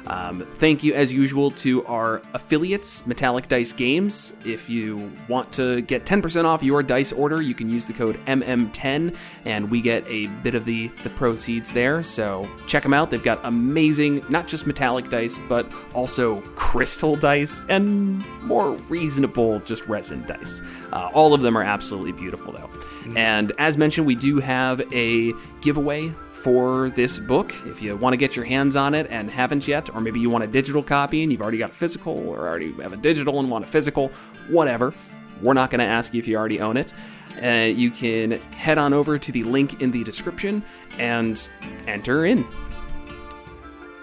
[0.07, 4.33] Um, thank you, as usual, to our affiliates, Metallic Dice Games.
[4.45, 8.19] If you want to get 10% off your dice order, you can use the code
[8.25, 9.15] MM10,
[9.45, 12.03] and we get a bit of the, the proceeds there.
[12.03, 13.09] So check them out.
[13.09, 19.87] They've got amazing, not just metallic dice, but also crystal dice and more reasonable, just
[19.87, 20.61] resin dice.
[20.91, 22.69] Uh, all of them are absolutely beautiful, though.
[23.15, 27.53] And as mentioned, we do have a giveaway for this book.
[27.65, 30.29] If you want to get your hands on it and haven't yet, or maybe you
[30.29, 33.39] want a digital copy and you've already got a physical, or already have a digital
[33.39, 34.09] and want a physical,
[34.47, 34.93] whatever,
[35.41, 36.93] we're not going to ask you if you already own it.
[37.41, 40.63] Uh, you can head on over to the link in the description
[40.97, 41.49] and
[41.87, 42.45] enter in.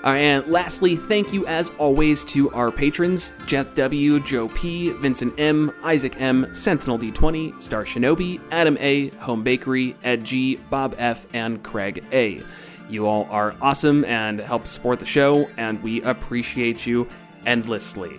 [0.05, 5.39] Uh, and lastly, thank you as always to our patrons Jeff W., Joe P., Vincent
[5.39, 11.27] M., Isaac M., Sentinel D20, Star Shinobi, Adam A., Home Bakery, Ed G., Bob F.,
[11.33, 12.41] and Craig A.
[12.89, 17.09] You all are awesome and help support the show, and we appreciate you
[17.45, 18.19] endlessly.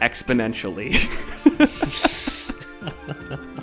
[0.00, 0.94] Exponentially.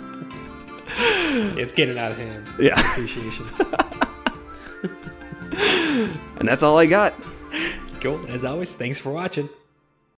[1.58, 2.52] It's getting out of hand.
[2.58, 2.78] yeah.
[2.92, 3.46] Appreciation.
[5.58, 7.14] And that's all I got.
[8.00, 8.24] cool.
[8.28, 9.48] As always, thanks for watching.